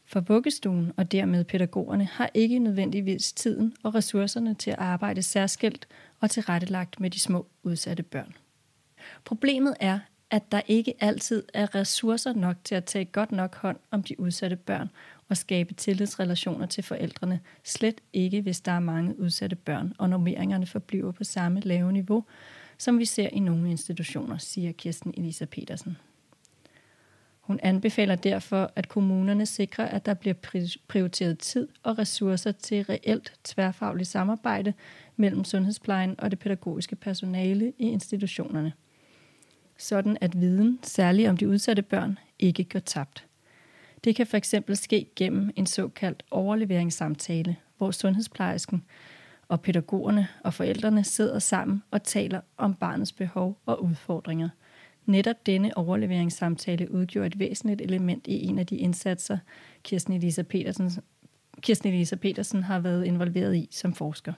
For 0.06 0.20
vuggestuen 0.20 0.92
og 0.96 1.12
dermed 1.12 1.44
pædagogerne 1.44 2.04
har 2.04 2.30
ikke 2.34 2.58
nødvendigvis 2.58 3.32
tiden 3.32 3.74
og 3.82 3.94
ressourcerne 3.94 4.54
til 4.54 4.70
at 4.70 4.78
arbejde 4.78 5.22
særskilt 5.22 5.88
og 6.20 6.30
tilrettelagt 6.30 7.00
med 7.00 7.10
de 7.10 7.20
små 7.20 7.46
udsatte 7.62 8.02
børn. 8.02 8.34
Problemet 9.24 9.74
er, 9.80 9.98
at 10.30 10.52
der 10.52 10.60
ikke 10.68 10.94
altid 11.00 11.42
er 11.54 11.74
ressourcer 11.74 12.32
nok 12.32 12.56
til 12.64 12.74
at 12.74 12.84
tage 12.84 13.04
godt 13.04 13.32
nok 13.32 13.54
hånd 13.54 13.76
om 13.90 14.02
de 14.02 14.20
udsatte 14.20 14.56
børn 14.56 14.90
og 15.28 15.36
skabe 15.36 15.74
tillidsrelationer 15.74 16.66
til 16.66 16.84
forældrene, 16.84 17.40
slet 17.64 18.00
ikke 18.12 18.40
hvis 18.40 18.60
der 18.60 18.72
er 18.72 18.80
mange 18.80 19.20
udsatte 19.20 19.56
børn, 19.56 19.92
og 19.98 20.10
normeringerne 20.10 20.66
forbliver 20.66 21.12
på 21.12 21.24
samme 21.24 21.60
lave 21.60 21.92
niveau, 21.92 22.24
som 22.78 22.98
vi 22.98 23.04
ser 23.04 23.28
i 23.28 23.38
nogle 23.38 23.70
institutioner, 23.70 24.38
siger 24.38 24.72
Kirsten 24.72 25.14
Elisa 25.16 25.44
Petersen. 25.44 25.96
Hun 27.40 27.60
anbefaler 27.62 28.14
derfor, 28.14 28.72
at 28.76 28.88
kommunerne 28.88 29.46
sikrer, 29.46 29.86
at 29.86 30.06
der 30.06 30.14
bliver 30.14 30.34
prioriteret 30.88 31.38
tid 31.38 31.68
og 31.82 31.98
ressourcer 31.98 32.52
til 32.52 32.82
reelt 32.82 33.32
tværfagligt 33.44 34.08
samarbejde 34.08 34.72
mellem 35.16 35.44
sundhedsplejen 35.44 36.14
og 36.20 36.30
det 36.30 36.38
pædagogiske 36.38 36.96
personale 36.96 37.72
i 37.78 37.88
institutionerne. 37.88 38.72
Sådan 39.80 40.16
at 40.20 40.40
viden, 40.40 40.78
særligt 40.82 41.28
om 41.28 41.36
de 41.36 41.48
udsatte 41.48 41.82
børn, 41.82 42.18
ikke 42.38 42.64
går 42.64 42.78
tabt. 42.78 43.26
Det 44.04 44.16
kan 44.16 44.26
fx 44.26 44.54
ske 44.72 45.06
gennem 45.16 45.50
en 45.56 45.66
såkaldt 45.66 46.22
overleveringssamtale, 46.30 47.56
hvor 47.78 47.90
sundhedsplejersken 47.90 48.84
og 49.48 49.60
pædagogerne 49.60 50.28
og 50.44 50.54
forældrene 50.54 51.04
sidder 51.04 51.38
sammen 51.38 51.82
og 51.90 52.02
taler 52.02 52.40
om 52.56 52.74
barnets 52.74 53.12
behov 53.12 53.58
og 53.66 53.84
udfordringer– 53.84 54.48
Netop 55.10 55.46
denne 55.46 55.76
overleveringssamtale 55.76 56.90
udgjorde 56.90 57.26
et 57.26 57.38
væsentligt 57.38 57.80
element 57.80 58.26
i 58.26 58.46
en 58.46 58.58
af 58.58 58.66
de 58.66 58.76
indsatser, 58.76 59.38
Kirsten 59.82 60.12
Elisa 60.12 60.42
Petersen, 60.42 60.90
Kirsten 61.60 61.92
Elisa 61.92 62.16
Petersen 62.16 62.62
har 62.62 62.78
været 62.78 63.04
involveret 63.04 63.56
i 63.56 63.68
som 63.70 63.94
forsker. 63.94 64.32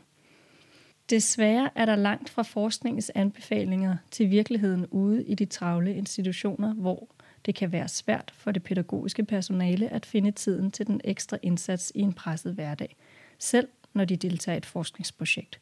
Desværre 1.12 1.70
er 1.74 1.84
der 1.84 1.96
langt 1.96 2.30
fra 2.30 2.42
forskningens 2.42 3.10
anbefalinger 3.14 3.96
til 4.10 4.30
virkeligheden 4.30 4.86
ude 4.86 5.24
i 5.24 5.34
de 5.34 5.44
travle 5.44 5.94
institutioner, 5.94 6.74
hvor 6.74 7.08
det 7.46 7.54
kan 7.54 7.72
være 7.72 7.88
svært 7.88 8.32
for 8.36 8.52
det 8.52 8.62
pædagogiske 8.62 9.24
personale 9.24 9.88
at 9.88 10.06
finde 10.06 10.30
tiden 10.30 10.70
til 10.70 10.86
den 10.86 11.00
ekstra 11.04 11.38
indsats 11.42 11.92
i 11.94 12.00
en 12.00 12.12
presset 12.12 12.54
hverdag, 12.54 12.96
selv 13.38 13.68
når 13.92 14.04
de 14.04 14.16
deltager 14.16 14.54
i 14.54 14.58
et 14.58 14.66
forskningsprojekt. 14.66 15.60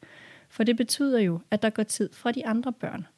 For 0.49 0.63
det 0.63 0.77
betyder 0.77 1.19
jo, 1.19 1.39
at 1.51 1.61
der 1.61 1.69
går 1.69 1.83
tid 1.83 2.09
fra 2.13 2.31
de 2.31 2.45
andre 2.45 2.73
børn– 2.73 3.07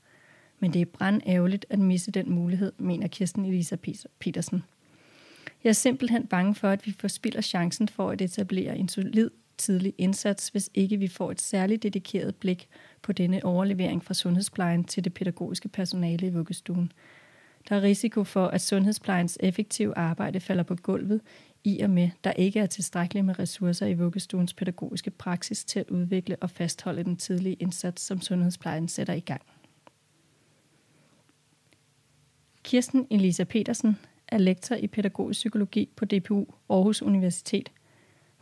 men 0.60 0.74
det 0.74 0.82
er 0.82 0.86
brandærgerligt 0.86 1.66
at 1.70 1.80
misse 1.80 2.12
den 2.12 2.32
mulighed, 2.32 2.72
mener 2.78 3.08
Kirsten 3.08 3.46
Elisa 3.46 3.76
Petersen. 4.20 4.64
Jeg 5.64 5.70
er 5.70 5.74
simpelthen 5.74 6.28
bange 6.28 6.56
for, 6.56 6.70
at 6.70 6.86
vi 6.86 6.96
forspilder 7.00 7.42
chancen 7.42 7.88
for 7.88 8.10
at 8.10 8.22
etablere 8.22 8.78
en 8.78 8.90
solid 8.90 9.30
tidlig 9.58 9.94
indsats, 9.98 10.48
hvis 10.48 10.70
ikke 10.74 10.98
vi 10.98 11.08
får 11.08 11.32
et 11.32 11.42
særligt 11.42 11.84
dedikeret 11.84 12.36
blik 12.36 12.68
på 13.02 13.12
denne 13.12 13.46
overlevering 13.46 14.04
fra 14.04 14.14
sundhedsplejen 14.14 14.84
til 14.84 15.04
det 15.04 15.14
pædagogiske 15.14 15.68
personale 15.68 16.28
i 16.28 16.30
vuggestuen. 16.30 16.92
Der 17.70 17.76
er 17.76 17.82
risiko 17.82 18.24
for, 18.24 18.48
at 18.48 18.62
sundhedsplejens 18.62 19.38
effektive 19.40 19.98
arbejde 19.98 20.40
falder 20.40 20.64
på 20.64 20.76
gulvet, 20.76 21.22
i 21.64 21.80
og 21.80 21.90
med, 21.90 22.10
der 22.24 22.32
ikke 22.32 22.60
er 22.60 22.66
tilstrækkeligt 22.66 23.26
med 23.26 23.40
ressourcer 23.40 23.86
i 23.86 23.94
vuggestuens 23.94 24.54
pædagogiske 24.54 25.12
praksis 25.12 25.66
til 25.66 25.80
at 25.80 25.90
udvikle 25.90 26.36
og 26.42 26.50
fastholde 26.50 27.04
den 27.04 27.18
tidlige 27.18 27.56
indsats, 27.56 28.02
som 28.02 28.22
sundhedsplejen 28.22 28.88
sætter 28.88 29.14
i 29.14 29.20
gang. 29.20 29.42
Kirsten 32.64 33.08
Elisa 33.12 33.44
Petersen 33.44 33.98
er 34.28 34.38
lektor 34.38 34.76
i 34.76 34.88
pædagogisk 34.88 35.38
psykologi 35.38 35.90
på 35.96 36.06
DPU 36.06 36.46
Aarhus 36.70 37.02
Universitet. 37.02 37.72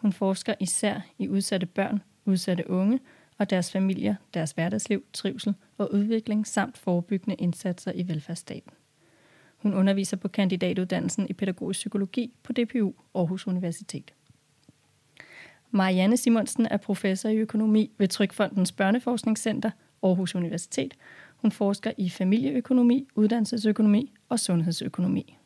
Hun 0.02 0.14
forsker 0.14 0.54
især 0.60 1.00
i 1.18 1.30
udsatte 1.30 1.66
børn, 1.66 2.02
udsatte 2.26 2.70
unge 2.70 3.00
og 3.38 3.50
deres 3.50 3.72
familier, 3.72 4.16
deres 4.34 4.52
hverdagsliv, 4.52 5.04
trivsel 5.14 5.54
og 5.78 5.94
udvikling 5.94 6.48
samt 6.48 6.78
forebyggende 6.78 7.36
indsatser 7.36 7.92
i 7.96 8.08
velfærdsstaten. 8.08 8.72
Hun 9.58 9.74
underviser 9.74 10.18
på 10.18 10.28
kandidatuddannelsen 10.28 11.28
i 11.30 11.34
pædagogisk 11.34 11.78
psykologi 11.78 12.34
på 12.44 12.54
DPU 12.54 12.94
Aarhus 13.16 13.48
Universitet. 13.48 14.14
Marianne 15.72 16.18
Simonsen 16.18 16.66
er 16.66 16.78
professor 16.78 17.30
i 17.30 17.38
økonomi 17.38 17.92
ved 17.98 18.08
Trykfondens 18.08 18.72
Børneforskningscenter 18.72 19.72
Aarhus 20.04 20.36
Universitet 20.36 20.94
hun 21.42 21.52
forsker 21.52 21.92
i 21.98 22.10
familieøkonomi, 22.10 23.08
uddannelsesøkonomi 23.16 24.14
og 24.30 24.40
sundhedsøkonomi. 24.40 25.38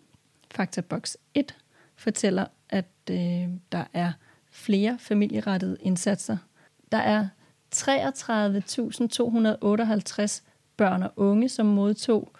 Faktaboks 0.51 1.17
1 1.33 1.55
fortæller, 1.95 2.45
at 2.69 2.89
øh, 3.11 3.49
der 3.71 3.83
er 3.93 4.11
flere 4.55 4.97
familierettede 4.99 5.77
indsatser. 5.81 6.37
Der 6.91 6.97
er 6.97 7.27
33.258 7.75 10.41
børn 10.77 11.03
og 11.03 11.13
unge, 11.15 11.49
som 11.49 11.65
modtog 11.65 12.31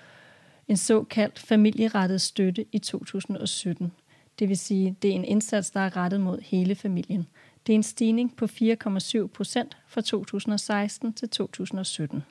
en 0.68 0.78
såkaldt 0.78 1.40
familierettet 1.40 2.22
støtte 2.22 2.66
i 2.72 2.80
2017. 2.80 3.92
Det 4.40 4.50
vil 4.50 4.58
sige, 4.58 4.96
det 5.02 5.10
er 5.10 5.16
en 5.16 5.26
indsats, 5.26 5.72
der 5.72 5.80
er 5.80 5.98
rettet 5.98 6.22
mod 6.22 6.42
hele 6.42 6.76
familien. 6.76 7.28
Det 7.68 7.74
er 7.74 7.76
en 7.76 7.84
stigning 7.84 8.36
på 8.36 8.46
4,7 8.46 9.28
procent 9.28 9.78
fra 9.88 10.02
2016 10.02 11.14
til 11.14 11.30
2017. 11.30 12.24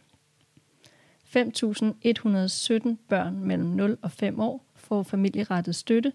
5.117 1.37 1.43
børn 3.09 3.41
mellem 3.41 3.69
0 3.69 3.99
og 4.03 4.13
5 4.13 4.41
år 4.41 4.65
får 4.75 5.03
familierettet 5.03 5.75
støtte. 5.75 6.13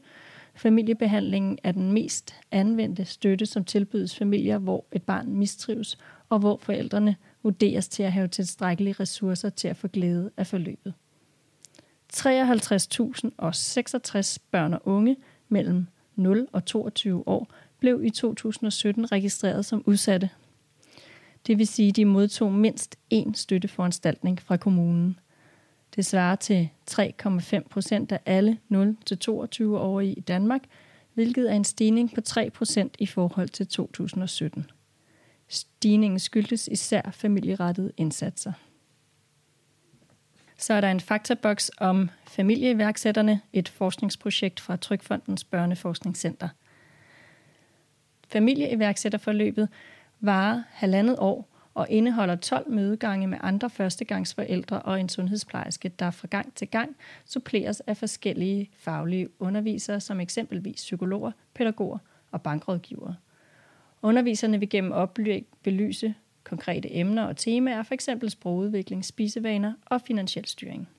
Familiebehandlingen 0.56 1.58
er 1.64 1.72
den 1.72 1.92
mest 1.92 2.36
anvendte 2.52 3.06
støtte, 3.06 3.46
som 3.46 3.66
tilbydes 3.66 4.16
familier, 4.16 4.58
hvor 4.58 4.86
et 4.92 5.04
barn 5.04 5.34
mistrives, 5.34 5.98
og 6.30 6.40
hvor 6.40 6.58
forældrene 6.58 7.16
vurderes 7.44 7.88
til 7.88 8.04
at 8.04 8.12
have 8.12 8.28
tilstrækkelige 8.28 8.96
ressourcer 9.00 9.50
til 9.50 9.68
at 9.68 9.78
få 9.78 9.88
glæde 9.88 10.32
af 10.38 10.48
forløbet. 10.48 10.94
53.066 12.14 14.38
børn 14.52 14.74
og 14.74 14.82
unge 14.86 15.18
mellem 15.50 15.88
0 16.16 16.48
og 16.52 16.66
22 16.66 17.28
år 17.28 17.48
blev 17.80 18.04
i 18.04 18.10
2017 18.10 19.12
registreret 19.12 19.66
som 19.66 19.84
udsatte 19.86 20.30
det 21.48 21.58
vil 21.58 21.68
sige, 21.68 21.90
at 21.90 21.96
de 21.96 22.06
modtog 22.06 22.54
mindst 22.54 22.96
én 23.14 23.34
støtteforanstaltning 23.34 24.42
fra 24.42 24.58
kommunen. 24.58 25.20
Det 25.96 26.06
svarer 26.06 26.36
til 26.36 26.70
3,5 26.92 27.60
procent 27.70 28.12
af 28.12 28.20
alle 28.26 28.58
0-22-årige 28.72 30.14
i 30.14 30.20
Danmark, 30.20 30.62
hvilket 31.14 31.52
er 31.52 31.56
en 31.56 31.64
stigning 31.64 32.14
på 32.14 32.22
3 32.22 32.50
procent 32.50 32.96
i 33.00 33.06
forhold 33.06 33.50
til 33.50 33.68
2017. 33.68 34.66
Stigningen 35.48 36.20
skyldes 36.20 36.68
især 36.68 37.12
familierettede 37.12 37.92
indsatser. 37.98 38.52
Så 40.58 40.74
er 40.74 40.82
der 40.82 40.92
en 40.92 41.00
faktaboks 41.00 41.72
om 41.78 42.10
familieiværksætterne, 42.28 43.42
et 43.54 43.70
forskningsprojekt 43.70 44.60
fra 44.60 44.76
Trykfondens 44.76 45.44
Børneforskningscenter. 45.44 46.50
Familieiværksætterforløbet 48.28 49.70
varer 50.20 50.64
halvandet 50.70 51.16
år 51.20 51.49
og 51.74 51.88
indeholder 51.90 52.36
12 52.36 52.72
mødegange 52.72 53.28
med 53.28 53.38
andre 53.42 53.70
førstegangsforældre 53.70 54.82
og 54.82 55.00
en 55.00 55.10
sundhedsplejerske, 55.10 55.90
der 56.00 56.12
fra 56.12 56.28
gang 56.28 56.54
til 56.56 56.68
gang 56.68 56.96
suppleres 57.26 57.80
af 57.80 57.98
forskellige 57.98 58.70
faglige 58.78 59.30
undervisere, 59.40 60.00
som 60.00 60.20
eksempelvis 60.20 60.76
psykologer, 60.76 61.32
pædagoger 61.54 61.98
og 62.32 62.42
bankrådgivere. 62.42 63.16
Underviserne 64.02 64.60
vil 64.60 64.70
gennem 64.70 64.92
oplæg 64.92 65.46
belyse 65.64 66.14
konkrete 66.44 66.96
emner 66.96 67.24
og 67.24 67.38
temaer, 67.38 67.84
f.eks. 67.84 68.10
sprogudvikling, 68.28 69.06
spisevaner 69.06 69.74
og 69.86 70.02
finansiel 70.02 70.46
styring. 70.46 70.90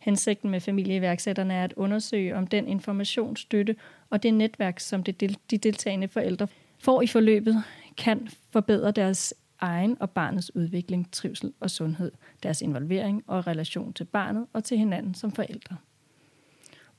Hensigten 0.00 0.50
med 0.50 0.60
familieiværksætterne 0.60 1.54
er 1.54 1.64
at 1.64 1.72
undersøge, 1.76 2.36
om 2.36 2.46
den 2.46 2.68
information, 2.68 3.36
støtte 3.36 3.76
og 4.10 4.22
det 4.22 4.34
netværk, 4.34 4.80
som 4.80 5.02
de 5.02 5.12
deltagende 5.58 6.08
forældre 6.08 6.48
får 6.78 7.02
i 7.02 7.06
forløbet, 7.06 7.62
kan 7.98 8.28
forbedre 8.50 8.90
deres 8.90 9.34
egen 9.60 9.96
og 10.00 10.10
barnets 10.10 10.56
udvikling, 10.56 11.12
trivsel 11.12 11.52
og 11.60 11.70
sundhed, 11.70 12.12
deres 12.42 12.62
involvering 12.62 13.24
og 13.26 13.46
relation 13.46 13.92
til 13.92 14.04
barnet 14.04 14.46
og 14.52 14.64
til 14.64 14.78
hinanden 14.78 15.14
som 15.14 15.32
forældre. 15.32 15.76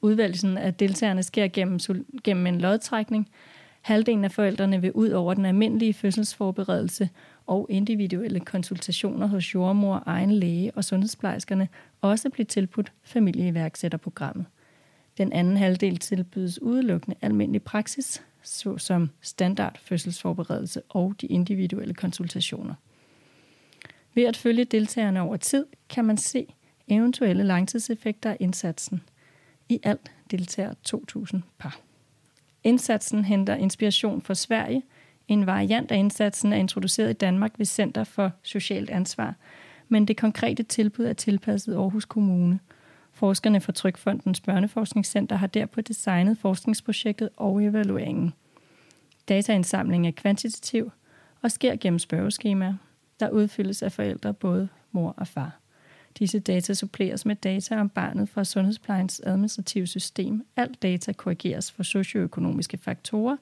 Udvalgelsen 0.01 0.57
af 0.57 0.73
deltagerne 0.73 1.23
sker 1.23 1.47
gennem, 1.47 1.79
gennem 2.23 2.47
en 2.47 2.61
lodtrækning. 2.61 3.29
Halvdelen 3.81 4.25
af 4.25 4.31
forældrene 4.31 4.81
vil 4.81 4.91
ud 4.91 5.09
over 5.09 5.33
den 5.33 5.45
almindelige 5.45 5.93
fødselsforberedelse 5.93 7.09
og 7.45 7.67
individuelle 7.69 8.39
konsultationer 8.39 9.27
hos 9.27 9.53
jordmor, 9.53 10.03
egen 10.05 10.31
læge 10.31 10.71
og 10.75 10.83
sundhedsplejerskerne 10.83 11.67
også 12.01 12.29
blive 12.29 12.45
tilbudt 12.45 12.91
familieiværksætterprogrammet. 13.03 14.45
Den 15.17 15.33
anden 15.33 15.57
halvdel 15.57 15.97
tilbydes 15.97 16.61
udelukkende 16.61 17.17
almindelig 17.21 17.63
praksis, 17.63 18.23
såsom 18.47 19.09
standard 19.21 19.77
fødselsforberedelse 19.81 20.81
og 20.89 21.15
de 21.21 21.27
individuelle 21.27 21.93
konsultationer. 21.93 22.73
Ved 24.13 24.23
at 24.23 24.37
følge 24.37 24.65
deltagerne 24.65 25.21
over 25.21 25.37
tid, 25.37 25.65
kan 25.89 26.05
man 26.05 26.17
se 26.17 26.53
eventuelle 26.87 27.43
langtidseffekter 27.43 28.29
af 28.29 28.37
indsatsen. 28.39 29.01
I 29.69 29.79
alt 29.83 30.11
deltager 30.31 30.73
2.000 30.89 31.39
par. 31.57 31.79
Indsatsen 32.63 33.25
henter 33.25 33.55
inspiration 33.55 34.21
fra 34.21 34.35
Sverige. 34.35 34.83
En 35.27 35.45
variant 35.45 35.91
af 35.91 35.97
indsatsen 35.97 36.53
er 36.53 36.57
introduceret 36.57 37.09
i 37.09 37.13
Danmark 37.13 37.51
ved 37.57 37.65
Center 37.65 38.03
for 38.03 38.31
Socialt 38.43 38.89
Ansvar, 38.89 39.35
men 39.89 40.05
det 40.05 40.17
konkrete 40.17 40.63
tilbud 40.63 41.05
er 41.05 41.13
tilpasset 41.13 41.75
Aarhus 41.75 42.05
Kommune. 42.05 42.59
Forskerne 43.17 43.61
fra 43.61 43.71
Trykfondens 43.71 44.41
Børneforskningscenter 44.41 45.35
har 45.35 45.47
derpå 45.47 45.81
designet 45.81 46.37
forskningsprojektet 46.37 47.29
og 47.37 47.63
evalueringen. 47.63 48.33
Dataindsamling 49.29 50.07
er 50.07 50.11
kvantitativ 50.11 50.91
og 51.41 51.51
sker 51.51 51.75
gennem 51.75 51.99
spørgeskemaer, 51.99 52.73
der 53.19 53.29
udfyldes 53.29 53.83
af 53.83 53.91
forældre, 53.91 54.33
både 54.33 54.67
mor 54.91 55.13
og 55.17 55.27
far. 55.27 55.59
Disse 56.19 56.39
data 56.39 56.73
suppleres 56.73 57.25
med 57.25 57.35
data 57.35 57.79
om 57.79 57.89
barnet 57.89 58.29
fra 58.29 58.43
sundhedsplejens 58.43 59.21
administrative 59.25 59.87
system. 59.87 60.45
Alt 60.55 60.81
data 60.81 61.11
korrigeres 61.11 61.71
for 61.71 61.83
socioøkonomiske 61.83 62.77
faktorer, 62.77 63.37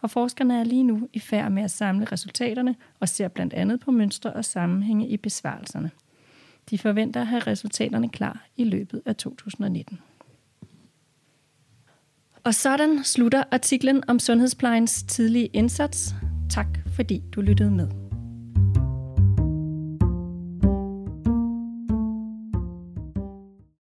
og 0.00 0.10
forskerne 0.10 0.60
er 0.60 0.64
lige 0.64 0.84
nu 0.84 1.08
i 1.12 1.18
færd 1.18 1.52
med 1.52 1.62
at 1.62 1.70
samle 1.70 2.06
resultaterne 2.12 2.76
og 3.00 3.08
ser 3.08 3.28
blandt 3.28 3.54
andet 3.54 3.80
på 3.80 3.90
mønstre 3.90 4.32
og 4.32 4.44
sammenhænge 4.44 5.08
i 5.08 5.16
besvarelserne. 5.16 5.90
De 6.70 6.78
forventer 6.78 7.20
at 7.20 7.26
have 7.26 7.42
resultaterne 7.46 8.08
klar 8.08 8.46
i 8.56 8.64
løbet 8.64 9.02
af 9.06 9.16
2019. 9.16 9.98
Og 12.44 12.54
sådan 12.54 13.04
slutter 13.04 13.44
artiklen 13.50 14.02
om 14.08 14.18
sundhedsplejens 14.18 15.02
tidlige 15.02 15.46
indsats. 15.46 16.14
Tak 16.50 16.78
fordi 16.94 17.22
du 17.34 17.40
lyttede 17.40 17.70
med. 17.70 18.05